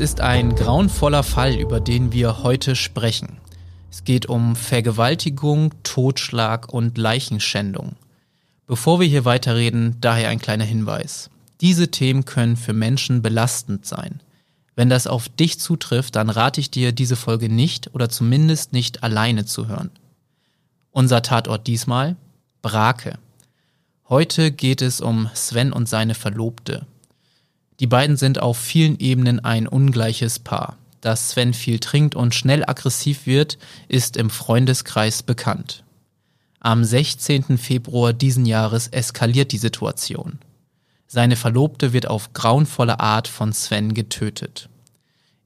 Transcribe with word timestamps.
Es 0.00 0.12
ist 0.12 0.22
ein 0.22 0.54
grauenvoller 0.54 1.22
Fall, 1.22 1.56
über 1.56 1.78
den 1.78 2.10
wir 2.10 2.42
heute 2.42 2.74
sprechen. 2.74 3.36
Es 3.90 4.02
geht 4.02 4.24
um 4.24 4.56
Vergewaltigung, 4.56 5.74
Totschlag 5.82 6.72
und 6.72 6.96
Leichenschändung. 6.96 7.96
Bevor 8.66 8.98
wir 8.98 9.06
hier 9.06 9.26
weiterreden, 9.26 9.98
daher 10.00 10.30
ein 10.30 10.38
kleiner 10.38 10.64
Hinweis. 10.64 11.28
Diese 11.60 11.90
Themen 11.90 12.24
können 12.24 12.56
für 12.56 12.72
Menschen 12.72 13.20
belastend 13.20 13.84
sein. 13.84 14.22
Wenn 14.74 14.88
das 14.88 15.06
auf 15.06 15.28
dich 15.28 15.60
zutrifft, 15.60 16.16
dann 16.16 16.30
rate 16.30 16.62
ich 16.62 16.70
dir, 16.70 16.92
diese 16.92 17.16
Folge 17.16 17.50
nicht 17.50 17.94
oder 17.94 18.08
zumindest 18.08 18.72
nicht 18.72 19.02
alleine 19.02 19.44
zu 19.44 19.68
hören. 19.68 19.90
Unser 20.92 21.20
Tatort 21.20 21.66
diesmal 21.66 22.16
Brake. 22.62 23.18
Heute 24.08 24.50
geht 24.50 24.80
es 24.80 25.02
um 25.02 25.28
Sven 25.34 25.74
und 25.74 25.90
seine 25.90 26.14
Verlobte. 26.14 26.86
Die 27.80 27.86
beiden 27.86 28.18
sind 28.18 28.40
auf 28.40 28.58
vielen 28.58 28.98
Ebenen 28.98 29.40
ein 29.40 29.66
ungleiches 29.66 30.38
Paar. 30.38 30.76
Dass 31.00 31.30
Sven 31.30 31.54
viel 31.54 31.78
trinkt 31.78 32.14
und 32.14 32.34
schnell 32.34 32.62
aggressiv 32.62 33.26
wird, 33.26 33.56
ist 33.88 34.18
im 34.18 34.28
Freundeskreis 34.28 35.22
bekannt. 35.22 35.82
Am 36.60 36.84
16. 36.84 37.56
Februar 37.56 38.12
diesen 38.12 38.44
Jahres 38.44 38.88
eskaliert 38.88 39.52
die 39.52 39.58
Situation. 39.58 40.38
Seine 41.06 41.36
Verlobte 41.36 41.94
wird 41.94 42.06
auf 42.06 42.34
grauenvolle 42.34 43.00
Art 43.00 43.28
von 43.28 43.54
Sven 43.54 43.94
getötet. 43.94 44.68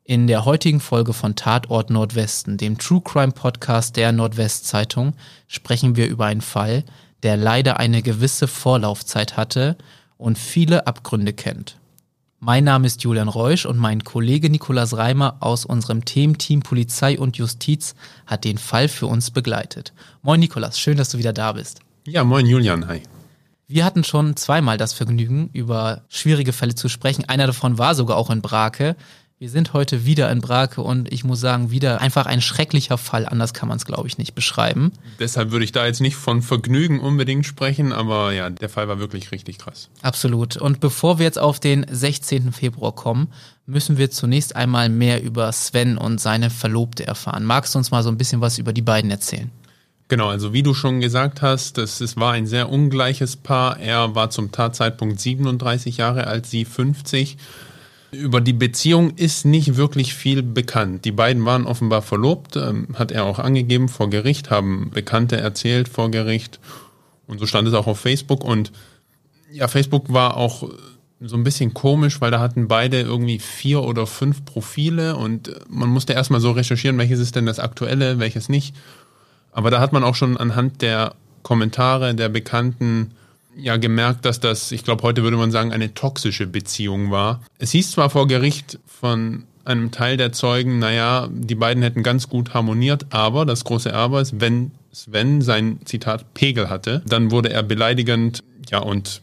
In 0.03 0.27
der 0.27 0.45
heutigen 0.45 0.81
Folge 0.81 1.13
von 1.13 1.37
Tatort 1.37 1.89
Nordwesten, 1.89 2.59
dem 2.59 2.79
True 2.79 3.01
Crime 3.01 3.33
Podcast 3.33 3.97
der 3.97 4.11
Nordwestzeitung, 4.11 5.15
sprechen 5.47 5.95
wir 5.95 6.09
über 6.09 6.27
einen 6.27 6.41
Fall, 6.41 6.83
der 7.23 7.37
leider 7.37 7.79
eine 7.79 8.03
gewisse 8.03 8.49
Vorlaufzeit 8.49 9.37
hatte 9.37 9.79
und 10.19 10.37
viele 10.37 10.89
Abgründe 10.89 11.33
kennt. 11.33 11.79
Mein 12.47 12.65
Name 12.65 12.87
ist 12.87 13.03
Julian 13.03 13.29
Reusch 13.29 13.65
und 13.65 13.79
mein 13.79 14.05
Kollege 14.05 14.51
Nikolas 14.51 14.99
Reimer 14.99 15.39
aus 15.41 15.65
unserem 15.65 16.05
Thementeam 16.05 16.61
Polizei 16.61 17.19
und 17.19 17.39
Justiz 17.39 17.95
hat 18.27 18.45
den 18.45 18.59
Fall 18.59 18.89
für 18.89 19.07
uns 19.07 19.31
begleitet. 19.31 19.95
Moin 20.21 20.41
Nikolas, 20.41 20.79
schön, 20.79 20.99
dass 20.99 21.09
du 21.09 21.17
wieder 21.17 21.33
da 21.33 21.53
bist. 21.53 21.81
Ja, 22.07 22.23
moin 22.23 22.45
Julian, 22.45 22.87
hi. 22.87 23.01
Wir 23.67 23.87
hatten 23.87 24.05
schon 24.05 24.37
zweimal 24.37 24.77
das 24.77 24.93
Vergnügen, 24.93 25.49
über 25.55 26.03
schwierige 26.11 26.53
Fälle 26.53 26.75
zu 26.75 26.91
sprechen. 26.91 27.25
Einer 27.27 27.47
davon 27.47 27.79
war 27.79 27.95
sogar 27.95 28.19
auch 28.19 28.29
in 28.29 28.43
Brake. 28.43 28.95
Wir 29.45 29.51
sind 29.51 29.75
heute 29.75 30.07
wieder 30.07 30.31
in 30.31 30.41
Brake 30.41 30.81
und 30.81 31.13
ich 31.13 31.23
muss 31.23 31.39
sagen, 31.39 31.71
wieder 31.71 32.01
einfach 32.01 32.25
ein 32.25 32.41
schrecklicher 32.41 32.97
Fall. 32.97 33.27
Anders 33.27 33.53
kann 33.53 33.69
man 33.69 33.77
es, 33.77 33.85
glaube 33.85 34.09
ich, 34.09 34.17
nicht 34.17 34.35
beschreiben. 34.35 34.91
Deshalb 35.19 35.51
würde 35.51 35.67
ich 35.67 35.73
da 35.73 35.85
jetzt 35.85 36.01
nicht 36.01 36.17
von 36.17 36.41
Vergnügen 36.41 36.99
unbedingt 36.99 37.45
sprechen, 37.45 37.93
aber 37.93 38.33
ja, 38.33 38.49
der 38.49 38.71
Fall 38.71 38.89
war 38.89 39.01
wirklich 39.01 39.33
richtig 39.33 39.59
krass. 39.59 39.91
Absolut. 40.01 40.57
Und 40.57 40.81
bevor 40.81 41.19
wir 41.19 41.27
jetzt 41.27 41.39
auf 41.39 41.61
den 41.61 41.85
16. 41.91 42.53
Februar 42.53 42.93
kommen, 42.93 43.29
müssen 43.67 43.99
wir 43.99 44.11
zunächst 44.11 44.57
einmal 44.57 44.89
mehr 44.89 45.23
über 45.23 45.53
Sven 45.53 45.99
und 45.99 46.23
seine 46.23 46.49
Verlobte 46.49 47.07
erfahren. 47.07 47.45
Magst 47.45 47.75
du 47.75 47.79
uns 47.79 47.91
mal 47.91 48.03
so 48.03 48.09
ein 48.09 48.17
bisschen 48.17 48.41
was 48.41 48.57
über 48.57 48.73
die 48.73 48.81
beiden 48.81 49.11
erzählen? 49.11 49.51
Genau, 50.09 50.29
also 50.29 50.55
wie 50.55 50.63
du 50.63 50.73
schon 50.73 51.03
gesagt 51.03 51.43
hast, 51.43 51.77
es, 51.77 52.01
es 52.01 52.17
war 52.17 52.33
ein 52.33 52.47
sehr 52.47 52.71
ungleiches 52.71 53.37
Paar. 53.37 53.79
Er 53.79 54.15
war 54.15 54.31
zum 54.31 54.53
Tatzeitpunkt 54.53 55.21
37 55.21 55.99
Jahre 55.99 56.29
alt, 56.29 56.47
sie 56.47 56.65
50. 56.65 57.37
Über 58.15 58.41
die 58.41 58.53
Beziehung 58.53 59.13
ist 59.17 59.45
nicht 59.45 59.77
wirklich 59.77 60.15
viel 60.15 60.43
bekannt. 60.43 61.05
Die 61.05 61.13
beiden 61.13 61.45
waren 61.45 61.67
offenbar 61.67 62.03
verlobt, 62.03 62.57
ähm, 62.57 62.89
hat 62.95 63.13
er 63.13 63.25
auch 63.25 63.39
angegeben 63.39 63.89
vor 63.89 64.11
Gericht, 64.11 64.51
haben 64.51 64.91
Bekannte 64.93 65.37
erzählt 65.37 65.89
vor 65.89 66.11
Gericht. 66.11 66.61
Und 67.27 67.39
so 67.39 67.47
stand 67.47 67.69
es 67.69 67.75
auch 67.75 67.87
auf 67.87 68.01
Facebook. 68.01 68.45
Und 68.45 68.73
ja, 69.53 69.69
Facebook 69.69 70.13
war 70.13 70.37
auch 70.37 70.69
so 71.21 71.37
ein 71.37 71.45
bisschen 71.45 71.75
komisch, 71.75 72.21
weil 72.21 72.31
da 72.31 72.41
hatten 72.41 72.69
beide 72.69 73.01
irgendwie 73.01 73.39
vier 73.39 73.83
oder 73.83 74.07
fünf 74.07 74.45
Profile 74.45 75.17
und 75.17 75.51
man 75.69 75.89
musste 75.89 76.13
erstmal 76.13 76.41
so 76.41 76.51
recherchieren, 76.51 76.99
welches 76.99 77.21
ist 77.21 77.37
denn 77.37 77.47
das 77.47 77.59
aktuelle, 77.59 78.19
welches 78.19 78.49
nicht. 78.49 78.75
Aber 79.53 79.71
da 79.71 79.81
hat 79.81 79.93
man 79.93 80.05
auch 80.05 80.15
schon 80.15 80.37
anhand 80.37 80.83
der 80.83 81.15
Kommentare 81.43 82.15
der 82.15 82.29
Bekannten 82.29 83.13
ja 83.57 83.77
gemerkt, 83.77 84.25
dass 84.25 84.41
das, 84.41 84.73
ich 84.73 84.85
glaube, 84.85 85.03
heute 85.03 85.23
würde 85.23 85.37
man 85.37 85.51
sagen, 85.51 85.73
eine 85.73 85.95
toxische 85.95 86.47
Beziehung 86.47 87.11
war. 87.11 87.43
Es 87.59 87.71
hieß 87.71 87.93
zwar 87.93 88.11
vor 88.11 88.27
Gericht 88.27 88.79
von 88.87 89.45
einem 89.65 89.91
Teil 89.91 90.17
der 90.17 90.33
Zeugen, 90.33 90.79
naja, 90.79 91.29
die 91.31 91.55
beiden 91.55 91.83
hätten 91.83 92.03
ganz 92.03 92.29
gut 92.29 92.55
harmoniert, 92.55 93.07
aber 93.11 93.47
das 93.47 93.65
große 93.65 93.95
Aber 93.95 94.21
ist, 94.21 94.41
wenn 94.41 94.73
Sven 94.93 95.43
sein 95.43 95.81
Zitat 95.85 96.35
Pegel 96.35 96.69
hatte, 96.69 97.03
dann 97.07 97.31
wurde 97.31 97.51
er 97.51 97.63
beleidigend, 97.63 98.45
ja, 98.71 98.79
und 98.79 99.23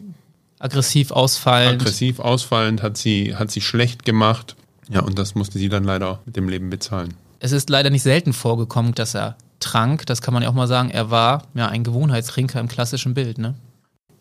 aggressiv 0.59 1.11
ausfallend. 1.11 1.81
Aggressiv 1.81 2.19
ausfallend, 2.19 2.81
hat 2.81 2.97
sie, 2.97 3.35
hat 3.35 3.51
sie 3.51 3.61
schlecht 3.61 4.03
gemacht. 4.03 4.55
Ja, 4.89 5.01
und 5.01 5.17
das 5.17 5.35
musste 5.35 5.57
sie 5.57 5.69
dann 5.69 5.83
leider 5.83 6.19
mit 6.25 6.35
dem 6.35 6.49
Leben 6.49 6.69
bezahlen. 6.69 7.13
Es 7.39 7.51
ist 7.53 7.69
leider 7.69 7.89
nicht 7.89 8.03
selten 8.03 8.33
vorgekommen, 8.33 8.93
dass 8.93 9.15
er 9.15 9.37
trank. 9.59 10.05
Das 10.05 10.21
kann 10.21 10.33
man 10.33 10.43
ja 10.43 10.49
auch 10.49 10.53
mal 10.53 10.67
sagen. 10.67 10.89
Er 10.89 11.09
war 11.09 11.43
ja 11.53 11.67
ein 11.67 11.83
Gewohnheitstrinker 11.83 12.59
im 12.59 12.67
klassischen 12.67 13.13
Bild, 13.13 13.37
ne? 13.37 13.55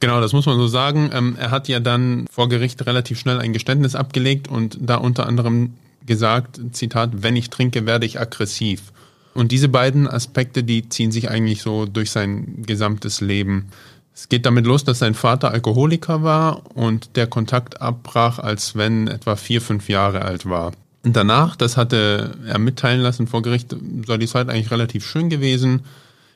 Genau, 0.01 0.21
das 0.21 0.33
muss 0.33 0.47
man 0.47 0.57
so 0.57 0.67
sagen. 0.67 1.11
Ähm, 1.13 1.37
er 1.39 1.51
hat 1.51 1.69
ja 1.69 1.79
dann 1.79 2.27
vor 2.31 2.49
Gericht 2.49 2.85
relativ 2.87 3.21
schnell 3.21 3.39
ein 3.39 3.53
Geständnis 3.53 3.95
abgelegt 3.95 4.49
und 4.49 4.79
da 4.81 4.97
unter 4.97 5.27
anderem 5.27 5.75
gesagt, 6.07 6.61
Zitat, 6.73 7.23
wenn 7.23 7.37
ich 7.37 7.51
trinke, 7.51 7.87
werde 7.87 8.07
ich 8.07 8.19
aggressiv. 8.19 8.93
Und 9.35 9.53
diese 9.53 9.69
beiden 9.69 10.09
Aspekte, 10.09 10.65
die 10.65 10.89
ziehen 10.89 11.13
sich 11.13 11.31
eigentlich 11.31 11.63
so 11.63 11.87
durch 11.87 12.11
sein 12.11 12.63
gesamtes 12.67 13.21
Leben. 13.21 13.69
Es 14.15 14.29
geht 14.29 14.45
damit 14.45 14.67
los, 14.67 14.85
dass 14.85 14.99
sein 14.99 15.15
Vater 15.15 15.51
Alkoholiker 15.53 16.23
war 16.23 16.63
und 16.75 17.17
der 17.17 17.27
Kontakt 17.27 17.81
abbrach, 17.81 18.39
als 18.39 18.69
Sven 18.69 19.07
etwa 19.07 19.37
vier, 19.37 19.61
fünf 19.61 19.89
Jahre 19.89 20.23
alt 20.23 20.47
war. 20.47 20.73
Und 21.05 21.17
danach, 21.17 21.57
das 21.57 21.77
hatte 21.77 22.33
er 22.47 22.59
mitteilen 22.59 23.01
lassen 23.01 23.27
vor 23.27 23.43
Gericht, 23.43 23.75
sei 24.07 24.19
die 24.19 24.27
Zeit 24.27 24.49
eigentlich 24.49 24.71
relativ 24.71 25.07
schön 25.07 25.31
gewesen. 25.31 25.83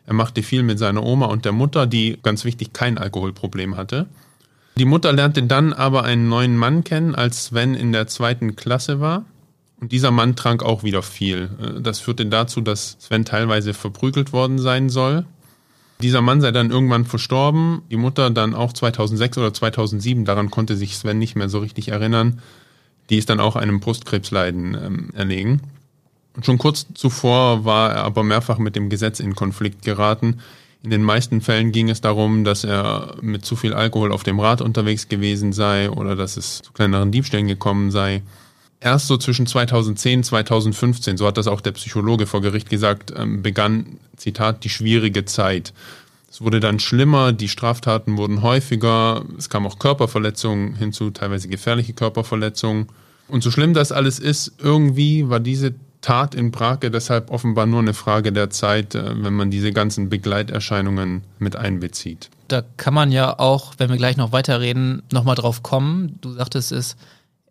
Er 0.07 0.15
machte 0.15 0.43
viel 0.43 0.63
mit 0.63 0.79
seiner 0.79 1.03
Oma 1.03 1.27
und 1.27 1.45
der 1.45 1.53
Mutter, 1.53 1.87
die 1.87 2.19
ganz 2.23 2.45
wichtig 2.45 2.73
kein 2.73 2.99
Alkoholproblem 2.99 3.77
hatte. 3.77 4.07
Die 4.77 4.85
Mutter 4.85 5.13
lernte 5.13 5.43
dann 5.45 5.73
aber 5.73 6.03
einen 6.03 6.29
neuen 6.29 6.57
Mann 6.57 6.85
kennen, 6.85 7.15
als 7.15 7.47
Sven 7.47 7.75
in 7.75 7.93
der 7.93 8.07
zweiten 8.07 8.57
Klasse 8.57 9.01
war. 9.01 9.25
Und 9.81 9.93
dieser 9.93 10.11
Mann 10.11 10.37
trank 10.37 10.63
auch 10.63 10.83
wieder 10.83 11.03
viel. 11.03 11.51
Das 11.81 12.01
führte 12.01 12.27
dazu, 12.27 12.61
dass 12.61 12.97
Sven 13.01 13.25
teilweise 13.25 13.75
verprügelt 13.75 14.33
worden 14.33 14.59
sein 14.59 14.89
soll. 14.89 15.27
Dieser 16.01 16.23
Mann 16.23 16.41
sei 16.41 16.51
dann 16.51 16.71
irgendwann 16.71 17.05
verstorben, 17.05 17.83
die 17.91 17.97
Mutter 17.97 18.31
dann 18.31 18.55
auch 18.55 18.73
2006 18.73 19.39
oder 19.39 19.55
2007, 19.55 20.25
daran 20.25 20.51
konnte 20.51 20.77
sich 20.77 20.97
Sven 20.97 21.19
nicht 21.19 21.37
mehr 21.37 21.49
so 21.49 21.61
richtig 21.61 21.89
erinnern. 21.89 22.41
Die 23.11 23.19
ist 23.19 23.31
dann 23.31 23.41
auch 23.41 23.55
einem 23.55 23.81
Brustkrebsleiden 23.81 24.75
ähm, 24.75 25.11
erlegen. 25.15 25.61
Schon 26.43 26.59
kurz 26.59 26.87
zuvor 26.95 27.65
war 27.65 27.93
er 27.93 28.05
aber 28.05 28.25
mehrfach 28.25 28.59
mit 28.59 28.75
dem 28.75 28.89
Gesetz 28.89 29.21
in 29.21 29.35
Konflikt 29.35 29.83
geraten. 29.83 30.41
In 30.83 30.91
den 30.91 31.03
meisten 31.03 31.41
Fällen 31.41 31.73
ging 31.73 31.89
es 31.89 32.01
darum, 32.01 32.45
dass 32.45 32.65
er 32.65 33.17
mit 33.23 33.45
zu 33.45 33.57
viel 33.57 33.73
Alkohol 33.73 34.13
auf 34.13 34.23
dem 34.23 34.41
Rad 34.41 34.61
unterwegs 34.61 35.09
gewesen 35.09 35.53
sei 35.53 35.89
oder 35.91 36.17
dass 36.17 36.37
es 36.37 36.61
zu 36.61 36.73
kleineren 36.73 37.13
Diebstählen 37.13 37.47
gekommen 37.47 37.91
sei. 37.91 38.23
Erst 38.81 39.07
so 39.07 39.17
zwischen 39.17 39.47
2010 39.47 40.19
und 40.19 40.25
2015, 40.25 41.17
so 41.17 41.27
hat 41.27 41.39
das 41.39 41.47
auch 41.47 41.63
der 41.63 41.73
Psychologe 41.73 42.27
vor 42.27 42.43
Gericht 42.43 42.69
gesagt, 42.69 43.15
ähm, 43.17 43.43
begann, 43.43 43.99
Zitat, 44.17 44.63
die 44.65 44.69
schwierige 44.69 45.25
Zeit. 45.25 45.73
Es 46.31 46.43
wurde 46.43 46.61
dann 46.61 46.81
schlimmer, 46.81 47.33
die 47.33 47.49
Straftaten 47.49 48.19
wurden 48.19 48.43
häufiger, 48.43 49.25
es 49.39 49.49
kam 49.49 49.67
auch 49.67 49.79
Körperverletzungen 49.79 50.75
hinzu, 50.75 51.11
teilweise 51.13 51.49
gefährliche 51.49 51.95
Körperverletzungen. 51.95 52.89
Und 53.29 53.43
so 53.43 53.51
schlimm 53.51 53.73
das 53.73 53.91
alles 53.91 54.19
ist, 54.19 54.53
irgendwie 54.59 55.31
war 55.31 55.41
diese 55.41 55.75
Tat 56.05 56.35
in 56.35 56.51
Brake 56.51 56.91
deshalb 56.91 57.31
offenbar 57.31 57.65
nur 57.65 57.79
eine 57.79 57.95
Frage 57.95 58.31
der 58.31 58.51
Zeit, 58.51 58.95
äh, 58.95 59.25
wenn 59.25 59.33
man 59.33 59.51
diese 59.51 59.73
ganzen 59.73 60.11
Begleiterscheinungen 60.11 61.23
mit 61.39 61.57
einbezieht. 61.57 62.29
Da 62.49 62.63
kann 62.77 62.93
man 62.93 63.11
ja 63.11 63.39
auch, 63.39 63.73
wenn 63.79 63.89
wir 63.89 63.97
gleich 63.97 64.19
noch 64.19 64.31
weiterreden, 64.31 65.03
nochmal 65.11 65.35
drauf 65.35 65.63
kommen. 65.63 66.19
Du 66.21 66.31
sagtest 66.33 66.73
es, 66.73 66.97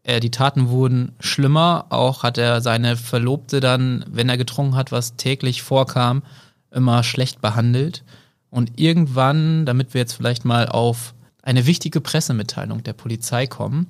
äh, 0.04 0.20
die 0.20 0.30
Taten 0.30 0.70
wurden 0.70 1.14
schlimmer. 1.20 1.88
Auch 1.90 2.22
hat 2.22 2.38
er 2.38 2.62
seine 2.62 2.96
Verlobte 2.96 3.60
dann, 3.60 4.06
wenn 4.08 4.30
er 4.30 4.38
getrunken 4.38 4.76
hat, 4.76 4.92
was 4.92 5.16
täglich 5.16 5.64
vorkam, 5.64 6.22
immer 6.70 7.02
schlecht 7.02 7.42
behandelt. 7.42 8.04
Und 8.52 8.80
irgendwann, 8.80 9.66
damit 9.66 9.96
wir 9.96 10.02
jetzt 10.02 10.14
vielleicht 10.14 10.46
mal 10.46 10.68
auf 10.68 11.16
eine 11.42 11.66
wichtige 11.66 12.02
Pressemitteilung 12.02 12.84
der 12.84 12.94
Polizei 12.94 13.48
kommen, 13.48 13.88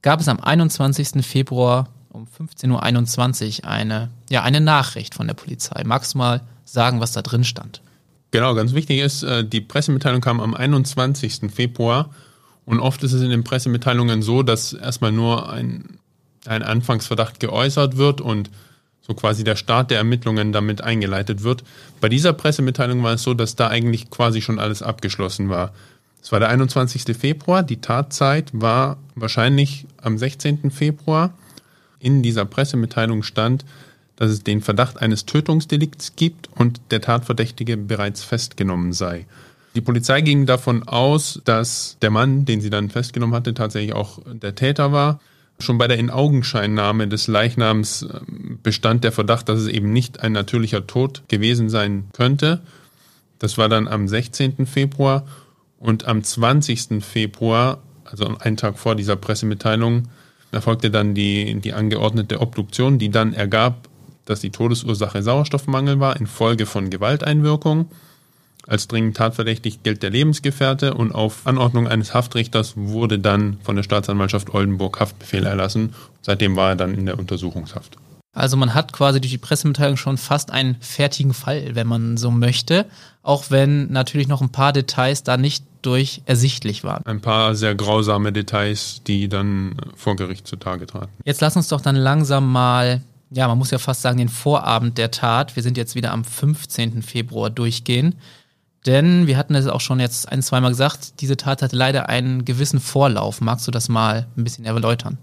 gab 0.00 0.20
es 0.20 0.28
am 0.28 0.40
21. 0.40 1.22
Februar 1.22 1.88
um 2.12 2.26
15.21 2.26 3.62
Uhr 3.62 3.68
eine, 3.70 4.10
ja, 4.28 4.42
eine 4.42 4.60
Nachricht 4.60 5.14
von 5.14 5.26
der 5.26 5.34
Polizei. 5.34 5.82
Magst 5.84 6.14
du 6.14 6.18
mal 6.18 6.42
sagen, 6.64 7.00
was 7.00 7.12
da 7.12 7.22
drin 7.22 7.44
stand? 7.44 7.80
Genau, 8.32 8.54
ganz 8.54 8.74
wichtig 8.74 9.00
ist, 9.00 9.22
äh, 9.22 9.44
die 9.44 9.60
Pressemitteilung 9.60 10.20
kam 10.20 10.40
am 10.40 10.54
21. 10.54 11.50
Februar 11.52 12.10
und 12.64 12.80
oft 12.80 13.02
ist 13.02 13.12
es 13.12 13.22
in 13.22 13.30
den 13.30 13.44
Pressemitteilungen 13.44 14.22
so, 14.22 14.42
dass 14.42 14.72
erstmal 14.72 15.12
nur 15.12 15.50
ein, 15.50 15.98
ein 16.46 16.62
Anfangsverdacht 16.62 17.40
geäußert 17.40 17.96
wird 17.96 18.20
und 18.20 18.50
so 19.00 19.14
quasi 19.14 19.42
der 19.42 19.56
Start 19.56 19.90
der 19.90 19.98
Ermittlungen 19.98 20.52
damit 20.52 20.82
eingeleitet 20.82 21.42
wird. 21.42 21.64
Bei 22.00 22.08
dieser 22.08 22.32
Pressemitteilung 22.32 23.02
war 23.02 23.14
es 23.14 23.22
so, 23.22 23.34
dass 23.34 23.56
da 23.56 23.68
eigentlich 23.68 24.10
quasi 24.10 24.40
schon 24.42 24.60
alles 24.60 24.82
abgeschlossen 24.82 25.48
war. 25.48 25.72
Es 26.22 26.30
war 26.30 26.38
der 26.38 26.50
21. 26.50 27.16
Februar, 27.16 27.62
die 27.62 27.80
Tatzeit 27.80 28.50
war 28.52 28.98
wahrscheinlich 29.14 29.86
am 30.02 30.18
16. 30.18 30.70
Februar 30.70 31.32
in 32.00 32.22
dieser 32.22 32.44
Pressemitteilung 32.44 33.22
stand, 33.22 33.64
dass 34.16 34.30
es 34.30 34.42
den 34.42 34.60
Verdacht 34.60 35.00
eines 35.00 35.24
Tötungsdelikts 35.24 36.16
gibt 36.16 36.48
und 36.54 36.80
der 36.90 37.00
Tatverdächtige 37.00 37.76
bereits 37.76 38.22
festgenommen 38.22 38.92
sei. 38.92 39.26
Die 39.74 39.80
Polizei 39.80 40.20
ging 40.20 40.46
davon 40.46 40.86
aus, 40.86 41.40
dass 41.44 41.96
der 42.02 42.10
Mann, 42.10 42.44
den 42.44 42.60
sie 42.60 42.70
dann 42.70 42.90
festgenommen 42.90 43.34
hatte, 43.34 43.54
tatsächlich 43.54 43.94
auch 43.94 44.18
der 44.26 44.54
Täter 44.54 44.92
war. 44.92 45.20
Schon 45.60 45.78
bei 45.78 45.86
der 45.86 45.98
Inaugenscheinnahme 45.98 47.06
des 47.06 47.28
Leichnams 47.28 48.02
ähm, 48.02 48.58
bestand 48.62 49.04
der 49.04 49.12
Verdacht, 49.12 49.48
dass 49.48 49.60
es 49.60 49.68
eben 49.68 49.92
nicht 49.92 50.20
ein 50.20 50.32
natürlicher 50.32 50.86
Tod 50.86 51.22
gewesen 51.28 51.68
sein 51.68 52.08
könnte. 52.12 52.60
Das 53.38 53.58
war 53.58 53.68
dann 53.68 53.86
am 53.86 54.08
16. 54.08 54.66
Februar 54.66 55.26
und 55.78 56.06
am 56.06 56.22
20. 56.22 57.02
Februar, 57.02 57.78
also 58.04 58.26
einen 58.38 58.56
Tag 58.56 58.78
vor 58.78 58.96
dieser 58.96 59.16
Pressemitteilung, 59.16 60.08
erfolgte 60.52 60.90
dann 60.90 61.14
die, 61.14 61.60
die 61.60 61.72
angeordnete 61.72 62.40
Obduktion, 62.40 62.98
die 62.98 63.10
dann 63.10 63.32
ergab, 63.32 63.88
dass 64.24 64.40
die 64.40 64.50
Todesursache 64.50 65.22
Sauerstoffmangel 65.22 66.00
war 66.00 66.16
infolge 66.16 66.66
von 66.66 66.90
Gewalteinwirkung. 66.90 67.90
Als 68.66 68.86
dringend 68.86 69.16
tatverdächtig 69.16 69.82
gilt 69.82 70.02
der 70.02 70.10
Lebensgefährte 70.10 70.94
und 70.94 71.12
auf 71.12 71.46
Anordnung 71.46 71.88
eines 71.88 72.14
Haftrichters 72.14 72.74
wurde 72.76 73.18
dann 73.18 73.58
von 73.62 73.74
der 73.74 73.82
Staatsanwaltschaft 73.82 74.54
Oldenburg 74.54 75.00
Haftbefehl 75.00 75.44
erlassen. 75.44 75.94
Seitdem 76.22 76.56
war 76.56 76.70
er 76.70 76.76
dann 76.76 76.94
in 76.94 77.06
der 77.06 77.18
Untersuchungshaft. 77.18 77.96
Also 78.32 78.56
man 78.56 78.74
hat 78.74 78.92
quasi 78.92 79.20
durch 79.20 79.32
die 79.32 79.38
Pressemitteilung 79.38 79.96
schon 79.96 80.16
fast 80.16 80.52
einen 80.52 80.76
fertigen 80.80 81.34
Fall, 81.34 81.74
wenn 81.74 81.86
man 81.86 82.16
so 82.16 82.30
möchte, 82.30 82.86
auch 83.22 83.46
wenn 83.50 83.90
natürlich 83.90 84.28
noch 84.28 84.40
ein 84.40 84.50
paar 84.50 84.72
Details 84.72 85.24
da 85.24 85.36
nicht 85.36 85.64
durch 85.82 86.22
ersichtlich 86.26 86.84
waren. 86.84 87.04
Ein 87.06 87.20
paar 87.20 87.54
sehr 87.54 87.74
grausame 87.74 88.32
Details, 88.32 89.02
die 89.06 89.28
dann 89.28 89.74
vor 89.96 90.14
Gericht 90.14 90.46
zutage 90.46 90.86
traten. 90.86 91.10
Jetzt 91.24 91.40
lass 91.40 91.56
uns 91.56 91.68
doch 91.68 91.80
dann 91.80 91.96
langsam 91.96 92.50
mal, 92.52 93.00
ja, 93.30 93.48
man 93.48 93.58
muss 93.58 93.72
ja 93.72 93.78
fast 93.78 94.02
sagen, 94.02 94.18
den 94.18 94.28
Vorabend 94.28 94.96
der 94.98 95.10
Tat, 95.10 95.56
wir 95.56 95.62
sind 95.62 95.76
jetzt 95.76 95.96
wieder 95.96 96.12
am 96.12 96.24
15. 96.24 97.02
Februar 97.02 97.50
durchgehen. 97.50 98.14
Denn 98.86 99.26
wir 99.26 99.36
hatten 99.36 99.54
es 99.54 99.66
auch 99.66 99.80
schon 99.80 100.00
jetzt 100.00 100.30
ein, 100.30 100.42
zweimal 100.42 100.70
gesagt, 100.70 101.20
diese 101.20 101.36
Tat 101.36 101.60
hatte 101.60 101.76
leider 101.76 102.08
einen 102.08 102.44
gewissen 102.46 102.80
Vorlauf. 102.80 103.40
Magst 103.40 103.66
du 103.66 103.70
das 103.70 103.88
mal 103.90 104.26
ein 104.36 104.44
bisschen 104.44 104.64
erläutern? 104.64 105.18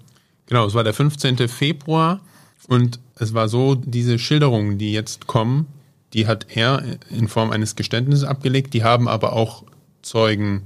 Genau, 0.46 0.66
es 0.66 0.76
war 0.76 0.84
der 0.84 0.94
15. 0.94 1.48
Februar 1.48 2.20
und 2.68 3.00
es 3.16 3.34
war 3.34 3.48
so, 3.48 3.76
diese 3.76 4.20
Schilderungen, 4.20 4.78
die 4.78 4.92
jetzt 4.92 5.28
kommen, 5.28 5.68
die 6.14 6.28
hat 6.28 6.48
er 6.50 6.84
in 7.10 7.28
Form 7.28 7.52
eines 7.52 7.76
Geständnisses 7.76 8.24
abgelegt, 8.24 8.74
die 8.74 8.84
haben 8.84 9.08
aber 9.08 9.34
auch 9.34 9.64
Zeugen 10.02 10.64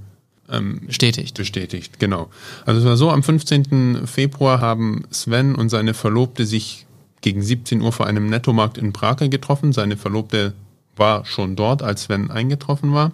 ähm, 0.50 0.82
bestätigt. 0.86 1.38
Bestätigt, 1.38 2.00
genau. 2.00 2.30
Also 2.66 2.80
es 2.80 2.86
war 2.86 2.98
so, 2.98 3.10
am 3.10 3.24
15. 3.24 4.06
Februar 4.06 4.62
haben 4.62 5.04
Sven 5.10 5.56
und 5.56 5.70
seine 5.70 5.94
Verlobte 5.94 6.46
sich 6.46 6.86
gegen 7.22 7.42
17 7.42 7.82
Uhr 7.82 7.92
vor 7.92 8.08
einem 8.08 8.28
Nettomarkt 8.28 8.78
in 8.78 8.92
Brake 8.92 9.30
getroffen. 9.30 9.74
Seine 9.74 9.98
Verlobte 9.98 10.54
war 10.96 11.26
schon 11.26 11.56
dort, 11.56 11.82
als 11.82 12.04
Sven 12.04 12.32
eingetroffen 12.32 12.94
war. 12.94 13.12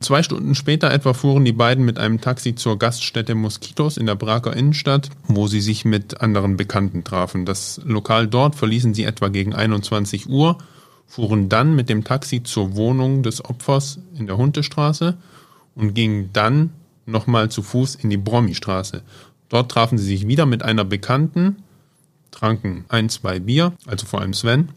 Zwei 0.00 0.22
Stunden 0.22 0.54
später 0.54 0.90
etwa 0.90 1.14
fuhren 1.14 1.44
die 1.44 1.52
beiden 1.52 1.84
mit 1.84 1.98
einem 1.98 2.20
Taxi 2.20 2.54
zur 2.54 2.78
Gaststätte 2.78 3.34
Moskitos 3.34 3.96
in 3.96 4.06
der 4.06 4.14
Braker 4.14 4.54
Innenstadt, 4.54 5.08
wo 5.26 5.46
sie 5.46 5.62
sich 5.62 5.86
mit 5.86 6.20
anderen 6.20 6.56
Bekannten 6.56 7.02
trafen. 7.02 7.46
Das 7.46 7.80
Lokal 7.84 8.26
dort 8.26 8.56
verließen 8.56 8.92
sie 8.92 9.04
etwa 9.04 9.28
gegen 9.28 9.54
21 9.54 10.28
Uhr, 10.28 10.58
fuhren 11.06 11.48
dann 11.48 11.74
mit 11.74 11.88
dem 11.88 12.04
Taxi 12.04 12.42
zur 12.42 12.76
Wohnung 12.76 13.22
des 13.22 13.42
Opfers 13.42 13.98
in 14.18 14.26
der 14.26 14.36
Huntestraße 14.36 15.16
und 15.74 15.94
gingen 15.94 16.30
dann 16.34 16.70
nochmal 17.06 17.50
zu 17.50 17.62
Fuß 17.62 17.94
in 17.94 18.10
die 18.10 18.16
Brommi-Straße. 18.18 19.02
Dort 19.48 19.70
trafen 19.70 19.96
sie 19.96 20.04
sich 20.04 20.26
wieder 20.26 20.44
mit 20.44 20.62
einer 20.62 20.84
Bekannten, 20.84 21.62
tranken 22.32 22.84
ein, 22.88 23.08
zwei 23.08 23.38
Bier, 23.38 23.72
also 23.86 24.04
vor 24.04 24.20
allem 24.20 24.34
Sven, 24.34 24.68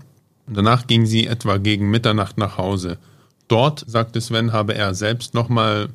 und 0.47 0.55
danach 0.55 0.87
gingen 0.87 1.05
sie 1.05 1.27
etwa 1.27 1.57
gegen 1.57 1.91
Mitternacht 1.91 2.37
nach 2.37 2.57
Hause. 2.57 2.97
Dort, 3.49 3.83
sagte 3.85 4.21
Sven, 4.21 4.53
habe 4.53 4.75
er 4.75 4.93
selbst 4.93 5.33
nochmal 5.33 5.89